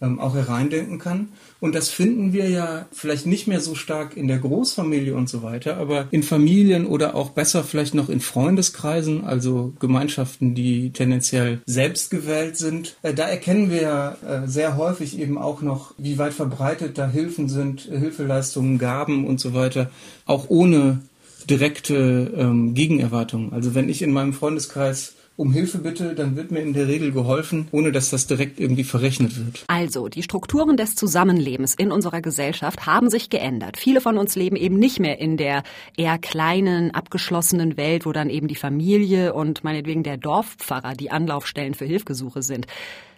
ähm, 0.00 0.18
auch 0.18 0.34
hereindenken 0.34 0.98
kann. 0.98 1.28
Und 1.60 1.74
das 1.74 1.90
finden 1.90 2.32
wir 2.32 2.48
ja 2.48 2.86
vielleicht 2.90 3.26
nicht 3.26 3.46
mehr 3.46 3.60
so 3.60 3.74
stark 3.74 4.16
in 4.16 4.28
der 4.28 4.38
Großfamilie 4.38 5.14
und 5.14 5.28
so 5.28 5.42
weiter, 5.42 5.76
aber 5.76 6.08
in 6.10 6.22
Familien 6.22 6.86
oder 6.86 7.14
auch 7.14 7.30
besser 7.30 7.64
vielleicht 7.64 7.94
noch 7.94 8.08
in 8.08 8.20
Freundeskreisen, 8.20 9.24
also 9.24 9.74
Gemeinschaften, 9.78 10.54
die 10.54 10.90
tendenziell 10.90 11.60
selbst 11.66 12.10
gewählt 12.10 12.56
sind. 12.56 12.96
Äh, 13.02 13.14
da 13.14 13.28
erkennen 13.28 13.70
wir 13.70 13.82
ja 13.82 14.16
äh, 14.26 14.48
sehr 14.48 14.76
häufig 14.76 15.18
eben 15.18 15.36
auch 15.36 15.60
noch, 15.62 15.94
wie 15.98 16.18
weit 16.18 16.32
verbreitet 16.32 16.96
da 16.96 17.08
Hilfen 17.08 17.48
sind, 17.48 17.82
Hilfeleistungen, 17.82 18.78
Gaben 18.78 19.26
und 19.26 19.40
so 19.40 19.54
weiter, 19.54 19.90
auch 20.24 20.46
ohne 20.48 21.00
direkte 21.48 22.32
ähm, 22.36 22.74
Gegenerwartungen. 22.74 23.52
Also 23.52 23.74
wenn 23.74 23.88
ich 23.88 24.02
in 24.02 24.12
meinem 24.12 24.32
Freundeskreis 24.32 25.14
um 25.40 25.54
Hilfe 25.54 25.78
bitte, 25.78 26.14
dann 26.14 26.36
wird 26.36 26.50
mir 26.50 26.60
in 26.60 26.74
der 26.74 26.86
Regel 26.86 27.12
geholfen, 27.12 27.66
ohne 27.72 27.92
dass 27.92 28.10
das 28.10 28.26
direkt 28.26 28.60
irgendwie 28.60 28.84
verrechnet 28.84 29.38
wird. 29.38 29.64
Also, 29.68 30.08
die 30.08 30.22
Strukturen 30.22 30.76
des 30.76 30.94
Zusammenlebens 30.96 31.74
in 31.74 31.90
unserer 31.90 32.20
Gesellschaft 32.20 32.84
haben 32.84 33.08
sich 33.08 33.30
geändert. 33.30 33.78
Viele 33.78 34.02
von 34.02 34.18
uns 34.18 34.36
leben 34.36 34.54
eben 34.56 34.78
nicht 34.78 35.00
mehr 35.00 35.18
in 35.18 35.38
der 35.38 35.62
eher 35.96 36.18
kleinen, 36.18 36.90
abgeschlossenen 36.90 37.78
Welt, 37.78 38.04
wo 38.04 38.12
dann 38.12 38.28
eben 38.28 38.48
die 38.48 38.54
Familie 38.54 39.32
und 39.32 39.64
meinetwegen 39.64 40.02
der 40.02 40.18
Dorfpfarrer 40.18 40.92
die 40.94 41.10
Anlaufstellen 41.10 41.72
für 41.72 41.86
Hilfgesuche 41.86 42.42
sind. 42.42 42.66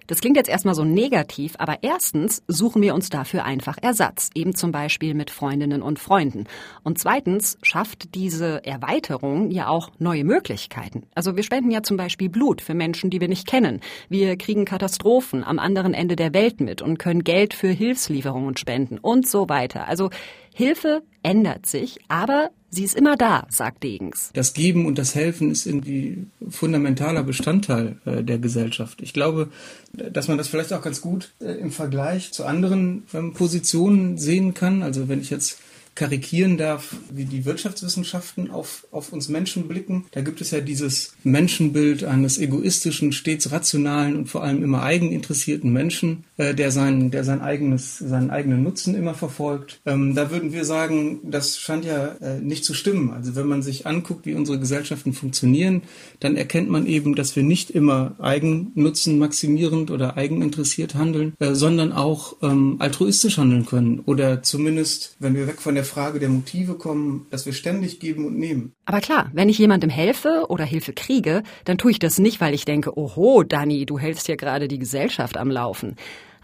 Das 0.07 0.21
klingt 0.21 0.37
jetzt 0.37 0.49
erstmal 0.49 0.75
so 0.75 0.85
negativ, 0.85 1.55
aber 1.59 1.79
erstens 1.83 2.43
suchen 2.49 2.83
wir 2.83 2.95
uns 2.95 3.09
dafür 3.09 3.45
einfach 3.45 3.77
Ersatz, 3.81 4.31
eben 4.35 4.55
zum 4.55 4.73
Beispiel 4.73 5.15
mit 5.15 5.31
Freundinnen 5.31 5.83
und 5.83 5.99
Freunden. 5.99 6.45
Und 6.83 6.99
zweitens 6.99 7.59
schafft 7.63 8.15
diese 8.15 8.65
Erweiterung 8.65 9.51
ja 9.51 9.69
auch 9.69 9.91
neue 9.99 10.25
Möglichkeiten. 10.25 11.05
Also 11.15 11.37
wir 11.37 11.43
spenden 11.43 11.71
ja 11.71 11.83
zum 11.83 11.97
Beispiel 11.97 12.29
Blut 12.29 12.61
für 12.61 12.75
Menschen, 12.75 13.11
die 13.11 13.21
wir 13.21 13.29
nicht 13.29 13.47
kennen. 13.47 13.81
Wir 14.09 14.37
kriegen 14.37 14.65
Katastrophen 14.65 15.45
am 15.45 15.59
anderen 15.59 15.95
Ende 15.95 16.17
der 16.17 16.35
Welt 16.35 16.61
mit 16.61 16.83
und 16.83 16.99
können 16.99 17.25
Geld 17.25 17.55
für 17.55 17.69
Hilfslieferungen 17.69 18.57
spenden 18.57 18.99
und 18.99 19.29
so 19.29 19.49
weiter. 19.49 19.89
Also 19.89 20.11
Hilfe 20.55 21.03
ändert 21.23 21.67
sich, 21.67 21.99
aber 22.09 22.51
sie 22.71 22.85
ist 22.85 22.95
immer 22.95 23.17
da, 23.17 23.47
sagt 23.49 23.83
Degens. 23.83 24.31
Das 24.35 24.55
Geben 24.55 24.87
und 24.87 24.99
das 24.99 25.15
Helfen 25.15 25.51
ist 25.51 25.67
irgendwie 25.67 26.27
fundamentaler 26.51 27.23
Bestandteil 27.23 27.97
äh, 28.05 28.23
der 28.23 28.39
Gesellschaft. 28.39 29.01
Ich 29.03 29.13
glaube, 29.13 29.49
dass 29.93 30.29
man 30.29 30.39
das 30.39 30.49
vielleicht 30.49 30.73
auch 30.73 30.83
ganz 30.83 31.01
gut 31.01 31.33
äh, 31.41 31.53
im 31.53 31.71
Vergleich 31.71 32.33
zu 32.33 32.45
anderen 32.45 33.05
ähm, 33.15 33.33
Positionen 33.33 34.19
sehen 34.19 34.55
kann. 34.55 34.83
Also 34.83 35.09
wenn 35.09 35.21
ich 35.21 35.31
jetzt 35.31 35.59
karikieren 35.95 36.57
darf, 36.57 36.97
wie 37.11 37.25
die 37.25 37.45
Wirtschaftswissenschaften 37.45 38.51
auf, 38.51 38.87
auf 38.91 39.13
uns 39.13 39.29
Menschen 39.29 39.69
blicken. 39.69 40.07
Da 40.13 40.23
gibt 40.23 40.41
es 40.41 40.51
ja 40.51 40.61
dieses 40.61 41.15
Menschenbild 41.23 42.05
eines 42.05 42.39
egoistischen, 42.39 43.13
stets 43.13 43.53
rationalen 43.53 44.17
und 44.17 44.29
vor 44.29 44.43
allem 44.43 44.63
immer 44.63 44.83
eigeninteressierten 44.83 45.71
Menschen, 45.71 46.25
äh, 46.39 46.55
der, 46.55 46.71
sein, 46.71 47.11
der 47.11 47.25
sein 47.25 47.43
eigenes, 47.43 47.99
seinen 47.99 48.31
eigenen 48.31 48.63
Nutzen 48.63 48.95
immer 48.95 49.15
verfolgt. 49.15 49.81
Ähm, 49.85 50.15
da 50.15 50.31
würden 50.31 50.53
wir 50.53 50.65
sagen, 50.65 51.21
das 51.25 51.59
scheint 51.59 51.85
ja 51.85 52.17
äh, 52.21 52.41
nicht 52.41 52.65
zu 52.65 52.73
stimmen. 52.73 53.11
Also 53.11 53.37
wenn 53.37 53.47
man 53.47 53.63
sich 53.63 53.87
anguckt, 53.87 54.25
wie 54.25 54.35
unsere 54.35 54.59
Gesellschaften 54.59 55.13
funktionieren, 55.13 55.83
dann 56.21 56.37
erkennt 56.37 56.71
man 56.71 56.87
eben, 56.87 57.15
dass 57.15 57.37
wir 57.37 57.43
nicht 57.43 57.71
immer 57.71 58.17
Eigennutzen 58.19 59.19
maximierend 59.19 59.91
oder 59.91 60.17
eigeninteressiert 60.17 60.95
handeln, 60.95 61.35
äh, 61.39 61.55
sondern 61.55 61.93
auch 61.93 62.37
ähm, 62.43 62.77
altruistisch 62.79 63.37
handeln 63.37 63.67
können. 63.67 64.01
Oder 64.07 64.43
zumindest, 64.43 65.17
wenn 65.19 65.35
wir 65.35 65.47
weg 65.47 65.61
von 65.61 65.75
der 65.75 65.82
der 65.83 65.89
Frage 65.89 66.21
der 66.21 66.29
Motive 66.29 66.75
kommen, 66.75 67.27
dass 67.31 67.45
wir 67.45 67.53
ständig 67.53 67.99
geben 67.99 68.25
und 68.25 68.39
nehmen. 68.39 68.73
Aber 68.85 69.01
klar, 69.01 69.31
wenn 69.33 69.49
ich 69.49 69.59
jemandem 69.59 69.91
helfe 69.91 70.47
oder 70.49 70.65
Hilfe 70.65 70.93
kriege, 70.93 71.43
dann 71.65 71.77
tue 71.77 71.91
ich 71.91 71.99
das 71.99 72.21
nicht, 72.21 72.41
weil 72.41 72.55
ich 72.55 72.65
denke, 72.65 72.97
oho, 72.97 73.43
Dani, 73.43 73.85
du 73.85 73.99
hältst 73.99 74.27
hier 74.27 74.37
gerade 74.37 74.69
die 74.69 74.79
Gesellschaft 74.79 75.37
am 75.37 75.51
Laufen. 75.51 75.97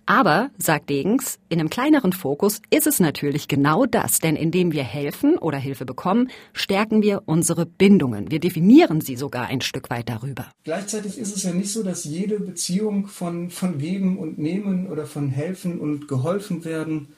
Aber, 0.07 0.51
sagt 0.59 0.90
Degens, 0.90 1.38
in 1.51 1.61
einem 1.61 1.70
kleineren 1.70 2.12
Fokus 2.12 2.62
ist 2.70 2.88
es 2.88 2.98
natürlich 2.98 3.46
genau 3.46 3.87
das, 3.87 4.18
denn 4.18 4.35
indem 4.35 4.72
wir 4.72 4.83
helfen 4.83 5.38
oder 5.38 5.59
Hilfe 5.59 5.85
bekommen, 5.85 6.31
stärken 6.53 7.01
wir 7.01 7.22
unsere 7.27 7.64
Bindungen. 7.64 8.33
Wir 8.33 8.40
definieren 8.40 9.01
sie 9.01 9.16
sogar 9.16 9.46
ein 9.46 9.61
Stück 9.61 9.88
weit 9.90 10.09
darüber. 10.09 10.46
Gleichzeitig 10.64 11.16
ist 11.16 11.37
es 11.37 11.44
ja 11.44 11.53
nicht 11.53 11.70
so, 11.70 11.85
dass 11.85 12.05
jede 12.05 12.40
Beziehung 12.40 13.07
von, 13.07 13.51
von 13.51 13.79
Geben 13.79 14.18
und 14.18 14.38
Nehmen 14.38 14.88
oder 14.88 15.07
von 15.07 15.29
Helfen 15.29 15.79
und 15.79 16.09
geholfen 16.09 16.64
werden 16.64 17.09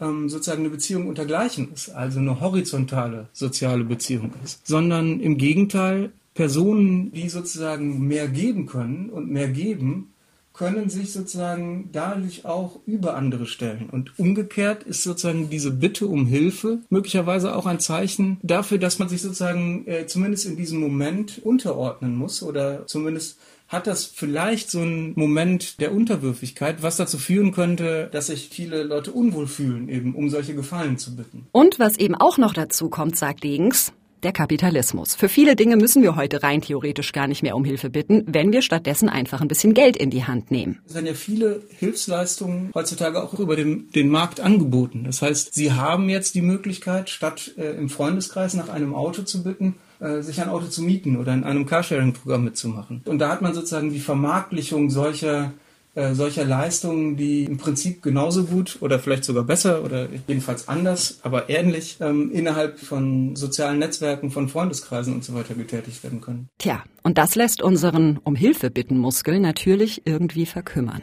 ähm, 0.00 0.28
sozusagen 0.28 0.60
eine 0.60 0.70
Beziehung 0.70 1.08
untergleichen 1.08 1.72
ist, 1.72 1.90
also 1.90 2.18
eine 2.18 2.40
horizontale 2.40 3.28
soziale 3.32 3.84
Beziehung 3.84 4.32
ist, 4.44 4.66
sondern 4.66 5.20
im 5.20 5.38
Gegenteil 5.38 6.10
Personen, 6.34 7.12
die 7.12 7.28
sozusagen 7.28 8.06
mehr 8.06 8.28
geben 8.28 8.66
können 8.66 9.08
und 9.10 9.30
mehr 9.30 9.48
geben, 9.48 10.12
können 10.56 10.88
sich 10.88 11.12
sozusagen 11.12 11.90
dadurch 11.92 12.46
auch 12.46 12.80
über 12.86 13.14
andere 13.14 13.46
stellen. 13.46 13.90
Und 13.90 14.18
umgekehrt 14.18 14.84
ist 14.84 15.02
sozusagen 15.02 15.50
diese 15.50 15.70
Bitte 15.70 16.06
um 16.06 16.26
Hilfe 16.26 16.78
möglicherweise 16.88 17.54
auch 17.54 17.66
ein 17.66 17.78
Zeichen 17.78 18.38
dafür, 18.42 18.78
dass 18.78 18.98
man 18.98 19.08
sich 19.08 19.20
sozusagen 19.20 19.86
äh, 19.86 20.06
zumindest 20.06 20.46
in 20.46 20.56
diesem 20.56 20.80
Moment 20.80 21.40
unterordnen 21.44 22.16
muss 22.16 22.42
oder 22.42 22.86
zumindest 22.86 23.38
hat 23.68 23.86
das 23.86 24.04
vielleicht 24.04 24.70
so 24.70 24.80
einen 24.80 25.12
Moment 25.16 25.80
der 25.80 25.92
Unterwürfigkeit, 25.92 26.82
was 26.82 26.96
dazu 26.96 27.18
führen 27.18 27.52
könnte, 27.52 28.08
dass 28.12 28.28
sich 28.28 28.48
viele 28.48 28.82
Leute 28.84 29.12
unwohl 29.12 29.46
fühlen, 29.46 29.88
eben 29.88 30.14
um 30.14 30.30
solche 30.30 30.54
Gefallen 30.54 30.98
zu 30.98 31.16
bitten. 31.16 31.46
Und 31.52 31.78
was 31.78 31.96
eben 31.96 32.14
auch 32.14 32.38
noch 32.38 32.52
dazu 32.52 32.88
kommt, 32.88 33.16
sagt 33.16 33.42
Degens, 33.42 33.92
der 34.22 34.32
Kapitalismus. 34.32 35.14
Für 35.14 35.28
viele 35.28 35.56
Dinge 35.56 35.76
müssen 35.76 36.02
wir 36.02 36.16
heute 36.16 36.42
rein 36.42 36.60
theoretisch 36.60 37.12
gar 37.12 37.26
nicht 37.26 37.42
mehr 37.42 37.54
um 37.54 37.64
Hilfe 37.64 37.90
bitten, 37.90 38.24
wenn 38.26 38.52
wir 38.52 38.62
stattdessen 38.62 39.08
einfach 39.08 39.40
ein 39.40 39.48
bisschen 39.48 39.74
Geld 39.74 39.96
in 39.96 40.10
die 40.10 40.24
Hand 40.24 40.50
nehmen. 40.50 40.80
Es 40.86 40.94
werden 40.94 41.06
ja 41.06 41.14
viele 41.14 41.62
Hilfsleistungen 41.78 42.70
heutzutage 42.74 43.22
auch 43.22 43.38
über 43.38 43.56
den, 43.56 43.90
den 43.92 44.08
Markt 44.08 44.40
angeboten. 44.40 45.04
Das 45.04 45.22
heißt, 45.22 45.54
Sie 45.54 45.72
haben 45.72 46.08
jetzt 46.08 46.34
die 46.34 46.42
Möglichkeit, 46.42 47.10
statt 47.10 47.52
äh, 47.56 47.76
im 47.76 47.88
Freundeskreis 47.88 48.54
nach 48.54 48.68
einem 48.68 48.94
Auto 48.94 49.22
zu 49.22 49.42
bitten, 49.42 49.76
sich 49.98 50.40
ein 50.40 50.48
Auto 50.48 50.66
zu 50.66 50.82
mieten 50.82 51.16
oder 51.16 51.32
in 51.32 51.44
einem 51.44 51.66
Carsharing-Programm 51.66 52.44
mitzumachen. 52.44 53.02
Und 53.06 53.18
da 53.18 53.30
hat 53.30 53.42
man 53.42 53.54
sozusagen 53.54 53.92
die 53.92 54.00
Vermarktlichung 54.00 54.90
solcher 54.90 55.52
äh, 55.96 56.12
solcher 56.14 56.44
Leistungen, 56.44 57.16
die 57.16 57.44
im 57.44 57.56
Prinzip 57.56 58.02
genauso 58.02 58.44
gut 58.44 58.76
oder 58.80 58.98
vielleicht 58.98 59.24
sogar 59.24 59.44
besser 59.44 59.82
oder 59.82 60.08
jedenfalls 60.28 60.68
anders, 60.68 61.20
aber 61.22 61.48
ähnlich 61.48 61.96
ähm, 62.02 62.30
innerhalb 62.32 62.78
von 62.78 63.34
sozialen 63.34 63.78
Netzwerken, 63.78 64.30
von 64.30 64.50
Freundeskreisen 64.50 65.14
und 65.14 65.24
so 65.24 65.32
weiter 65.34 65.54
getätigt 65.54 66.04
werden 66.04 66.20
können. 66.20 66.50
Tja, 66.58 66.84
und 67.02 67.16
das 67.16 67.34
lässt 67.34 67.62
unseren 67.62 68.18
um 68.22 68.36
Hilfe 68.36 68.70
bitten 68.70 68.98
Muskel 68.98 69.40
natürlich 69.40 70.02
irgendwie 70.04 70.44
verkümmern. 70.44 71.00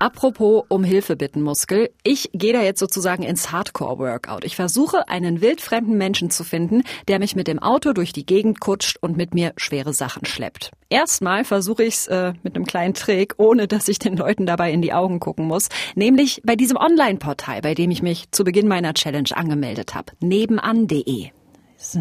Apropos 0.00 0.64
um 0.68 0.82
Hilfe 0.82 1.14
bitten 1.14 1.42
Muskel. 1.42 1.90
Ich 2.02 2.30
gehe 2.32 2.54
da 2.54 2.62
jetzt 2.62 2.80
sozusagen 2.80 3.22
ins 3.22 3.52
Hardcore-Workout. 3.52 4.46
Ich 4.46 4.56
versuche, 4.56 5.06
einen 5.10 5.42
wildfremden 5.42 5.98
Menschen 5.98 6.30
zu 6.30 6.42
finden, 6.42 6.84
der 7.06 7.18
mich 7.18 7.36
mit 7.36 7.46
dem 7.46 7.58
Auto 7.58 7.92
durch 7.92 8.14
die 8.14 8.24
Gegend 8.24 8.60
kutscht 8.60 8.96
und 9.02 9.18
mit 9.18 9.34
mir 9.34 9.52
schwere 9.58 9.92
Sachen 9.92 10.24
schleppt. 10.24 10.70
Erstmal 10.88 11.44
versuche 11.44 11.84
ich 11.84 11.96
es 11.96 12.06
äh, 12.06 12.32
mit 12.42 12.56
einem 12.56 12.64
kleinen 12.64 12.94
Trick, 12.94 13.34
ohne 13.36 13.68
dass 13.68 13.88
ich 13.88 13.98
den 13.98 14.16
Leuten 14.16 14.46
dabei 14.46 14.72
in 14.72 14.80
die 14.80 14.94
Augen 14.94 15.20
gucken 15.20 15.46
muss. 15.46 15.68
Nämlich 15.94 16.40
bei 16.46 16.56
diesem 16.56 16.78
Online-Portal, 16.78 17.60
bei 17.60 17.74
dem 17.74 17.90
ich 17.90 18.00
mich 18.00 18.30
zu 18.30 18.42
Beginn 18.42 18.68
meiner 18.68 18.94
Challenge 18.94 19.28
angemeldet 19.34 19.94
habe. 19.94 20.14
Nebenan.de. 20.20 21.28
So. 21.76 22.00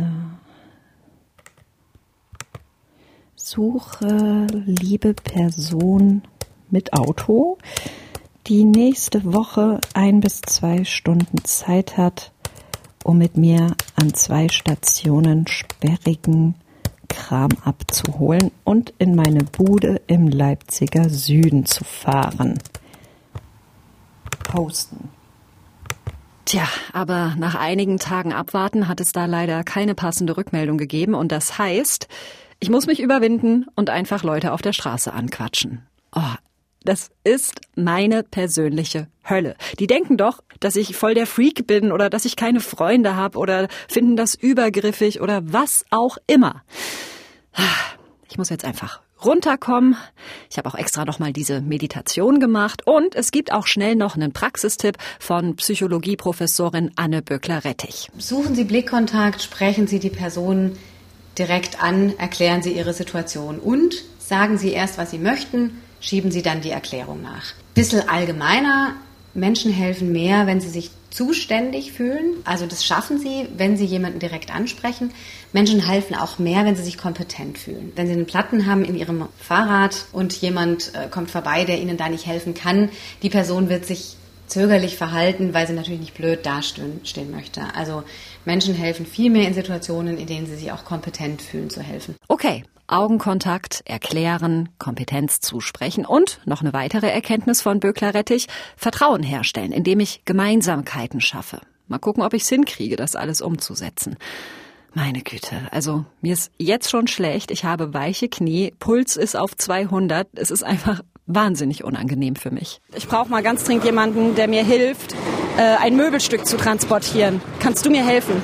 Suche 3.35 4.47
liebe 4.65 5.13
Person 5.13 6.21
mit 6.71 6.93
Auto, 6.93 7.57
die 8.47 8.63
nächste 8.63 9.33
Woche 9.33 9.79
ein 9.93 10.21
bis 10.21 10.41
zwei 10.41 10.83
Stunden 10.83 11.43
Zeit 11.43 11.97
hat, 11.97 12.31
um 13.03 13.17
mit 13.17 13.37
mir 13.37 13.75
an 13.95 14.13
zwei 14.13 14.49
Stationen 14.49 15.47
sperrigen 15.47 16.55
Kram 17.07 17.51
abzuholen 17.63 18.51
und 18.63 18.93
in 18.99 19.15
meine 19.15 19.43
Bude 19.43 20.01
im 20.07 20.27
Leipziger 20.27 21.09
Süden 21.09 21.65
zu 21.65 21.83
fahren. 21.83 22.59
Posten. 24.43 25.09
Tja, 26.45 26.67
aber 26.93 27.35
nach 27.37 27.53
einigen 27.53 27.99
Tagen 27.99 28.33
Abwarten 28.33 28.87
hat 28.87 29.01
es 29.01 29.11
da 29.11 29.25
leider 29.25 29.63
keine 29.63 29.93
passende 29.93 30.35
Rückmeldung 30.35 30.79
gegeben 30.79 31.13
und 31.13 31.31
das 31.31 31.59
heißt, 31.59 32.07
ich 32.59 32.69
muss 32.69 32.87
mich 32.87 32.99
überwinden 32.99 33.67
und 33.75 33.91
einfach 33.91 34.23
Leute 34.23 34.51
auf 34.51 34.61
der 34.63 34.73
Straße 34.73 35.13
anquatschen. 35.13 35.83
Oh, 36.15 36.21
das 36.83 37.09
ist 37.23 37.61
meine 37.75 38.23
persönliche 38.23 39.07
Hölle. 39.29 39.55
Die 39.79 39.87
denken 39.87 40.17
doch, 40.17 40.41
dass 40.59 40.75
ich 40.75 40.95
voll 40.95 41.13
der 41.13 41.27
Freak 41.27 41.67
bin 41.67 41.91
oder 41.91 42.09
dass 42.09 42.25
ich 42.25 42.35
keine 42.35 42.61
Freunde 42.61 43.15
habe 43.15 43.37
oder 43.37 43.67
finden 43.87 44.15
das 44.15 44.35
übergriffig 44.35 45.21
oder 45.21 45.41
was 45.43 45.85
auch 45.89 46.17
immer. 46.27 46.63
Ich 48.29 48.37
muss 48.37 48.49
jetzt 48.49 48.65
einfach 48.65 49.01
runterkommen. 49.23 49.97
Ich 50.49 50.57
habe 50.57 50.69
auch 50.69 50.75
extra 50.75 51.03
noch 51.03 51.19
mal 51.19 51.33
diese 51.33 51.61
Meditation 51.61 52.39
gemacht 52.39 52.87
und 52.87 53.15
es 53.15 53.31
gibt 53.31 53.51
auch 53.51 53.67
schnell 53.67 53.95
noch 53.95 54.15
einen 54.15 54.31
Praxistipp 54.31 54.97
von 55.19 55.57
Psychologieprofessorin 55.57 56.91
Anne 56.95 57.21
Böckler-Rettich. 57.21 58.09
Suchen 58.17 58.55
Sie 58.55 58.63
Blickkontakt, 58.63 59.41
sprechen 59.41 59.87
Sie 59.87 59.99
die 59.99 60.09
Person 60.09 60.77
direkt 61.37 61.83
an, 61.83 62.17
erklären 62.17 62.61
Sie 62.61 62.71
Ihre 62.71 62.93
Situation 62.93 63.59
und 63.59 63.95
sagen 64.19 64.57
Sie 64.57 64.71
erst, 64.71 64.97
was 64.97 65.11
Sie 65.11 65.19
möchten 65.19 65.81
schieben 65.99 66.31
Sie 66.31 66.41
dann 66.41 66.61
die 66.61 66.71
Erklärung 66.71 67.21
nach. 67.21 67.53
Bisschen 67.73 68.07
allgemeiner, 68.07 68.95
Menschen 69.33 69.71
helfen 69.71 70.11
mehr, 70.11 70.47
wenn 70.47 70.59
sie 70.59 70.69
sich 70.69 70.91
zuständig 71.09 71.91
fühlen. 71.91 72.35
Also 72.45 72.65
das 72.65 72.85
schaffen 72.85 73.19
sie, 73.19 73.47
wenn 73.57 73.77
sie 73.77 73.85
jemanden 73.85 74.19
direkt 74.19 74.53
ansprechen. 74.53 75.11
Menschen 75.53 75.85
helfen 75.85 76.15
auch 76.15 76.39
mehr, 76.39 76.65
wenn 76.65 76.75
sie 76.75 76.83
sich 76.83 76.97
kompetent 76.97 77.57
fühlen. 77.57 77.91
Wenn 77.95 78.07
sie 78.07 78.13
einen 78.13 78.25
Platten 78.25 78.67
haben 78.67 78.83
in 78.83 78.95
ihrem 78.95 79.27
Fahrrad 79.39 80.05
und 80.11 80.33
jemand 80.33 80.93
äh, 80.93 81.07
kommt 81.07 81.31
vorbei, 81.31 81.65
der 81.65 81.79
ihnen 81.79 81.97
da 81.97 82.09
nicht 82.09 82.25
helfen 82.25 82.53
kann, 82.53 82.89
die 83.23 83.29
Person 83.29 83.69
wird 83.69 83.85
sich 83.85 84.15
zögerlich 84.49 84.97
verhalten, 84.97 85.53
weil 85.53 85.67
sie 85.67 85.73
natürlich 85.73 85.99
nicht 85.99 86.15
blöd 86.15 86.45
dastehen 86.45 87.01
stehen 87.03 87.31
möchte. 87.31 87.61
Also 87.75 88.03
Menschen 88.45 88.73
helfen 88.73 89.05
viel 89.05 89.29
mehr 89.29 89.47
in 89.47 89.53
Situationen, 89.53 90.17
in 90.17 90.27
denen 90.27 90.47
sie 90.47 90.55
sich 90.55 90.71
auch 90.71 90.85
kompetent 90.85 91.41
fühlen 91.41 91.69
zu 91.69 91.81
helfen. 91.81 92.15
Okay, 92.27 92.63
Augenkontakt, 92.87 93.83
erklären, 93.85 94.69
Kompetenz 94.79 95.39
zusprechen 95.39 96.05
und 96.05 96.39
noch 96.45 96.61
eine 96.61 96.73
weitere 96.73 97.07
Erkenntnis 97.07 97.61
von 97.61 97.79
Böckler-Rettich, 97.79 98.47
Vertrauen 98.75 99.21
herstellen, 99.21 99.71
indem 99.71 99.99
ich 99.99 100.23
Gemeinsamkeiten 100.25 101.21
schaffe. 101.21 101.61
Mal 101.87 101.99
gucken, 101.99 102.23
ob 102.23 102.33
ich 102.33 102.43
es 102.43 102.49
hinkriege, 102.49 102.95
das 102.95 103.15
alles 103.15 103.41
umzusetzen. 103.41 104.17
Meine 104.95 105.21
Güte, 105.21 105.67
also 105.69 106.05
mir 106.21 106.33
ist 106.33 106.51
jetzt 106.57 106.89
schon 106.89 107.05
schlecht, 107.05 107.51
ich 107.51 107.63
habe 107.63 107.93
weiche 107.93 108.27
Knie, 108.27 108.73
Puls 108.79 109.17
ist 109.17 109.35
auf 109.35 109.55
200, 109.55 110.27
es 110.33 110.49
ist 110.49 110.63
einfach 110.63 111.01
wahnsinnig 111.29 111.83
unangenehm 111.83 112.35
für 112.35 112.51
mich. 112.51 112.81
Ich 112.95 113.07
brauche 113.07 113.29
mal 113.29 113.41
ganz 113.43 113.63
dringend 113.63 113.85
jemanden, 113.85 114.35
der 114.35 114.47
mir 114.47 114.63
hilft, 114.63 115.13
äh, 115.57 115.75
ein 115.81 115.95
Möbelstück 115.95 116.45
zu 116.45 116.57
transportieren. 116.57 117.41
Kannst 117.59 117.85
du 117.85 117.89
mir 117.89 118.03
helfen? 118.03 118.43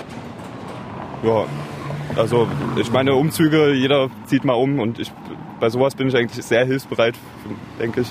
Ja, 1.24 1.45
also 2.15 2.48
ich 2.78 2.91
meine 2.91 3.15
Umzüge, 3.15 3.74
jeder 3.74 4.10
zieht 4.28 4.45
mal 4.45 4.54
um 4.54 4.80
und 4.80 5.00
ich, 5.00 5.12
bei 5.60 5.69
sowas 5.69 5.95
bin 5.95 6.08
ich 6.08 6.15
eigentlich 6.15 6.45
sehr 6.45 6.65
hilfsbereit, 6.65 7.15
denke 7.80 8.02
ich, 8.02 8.08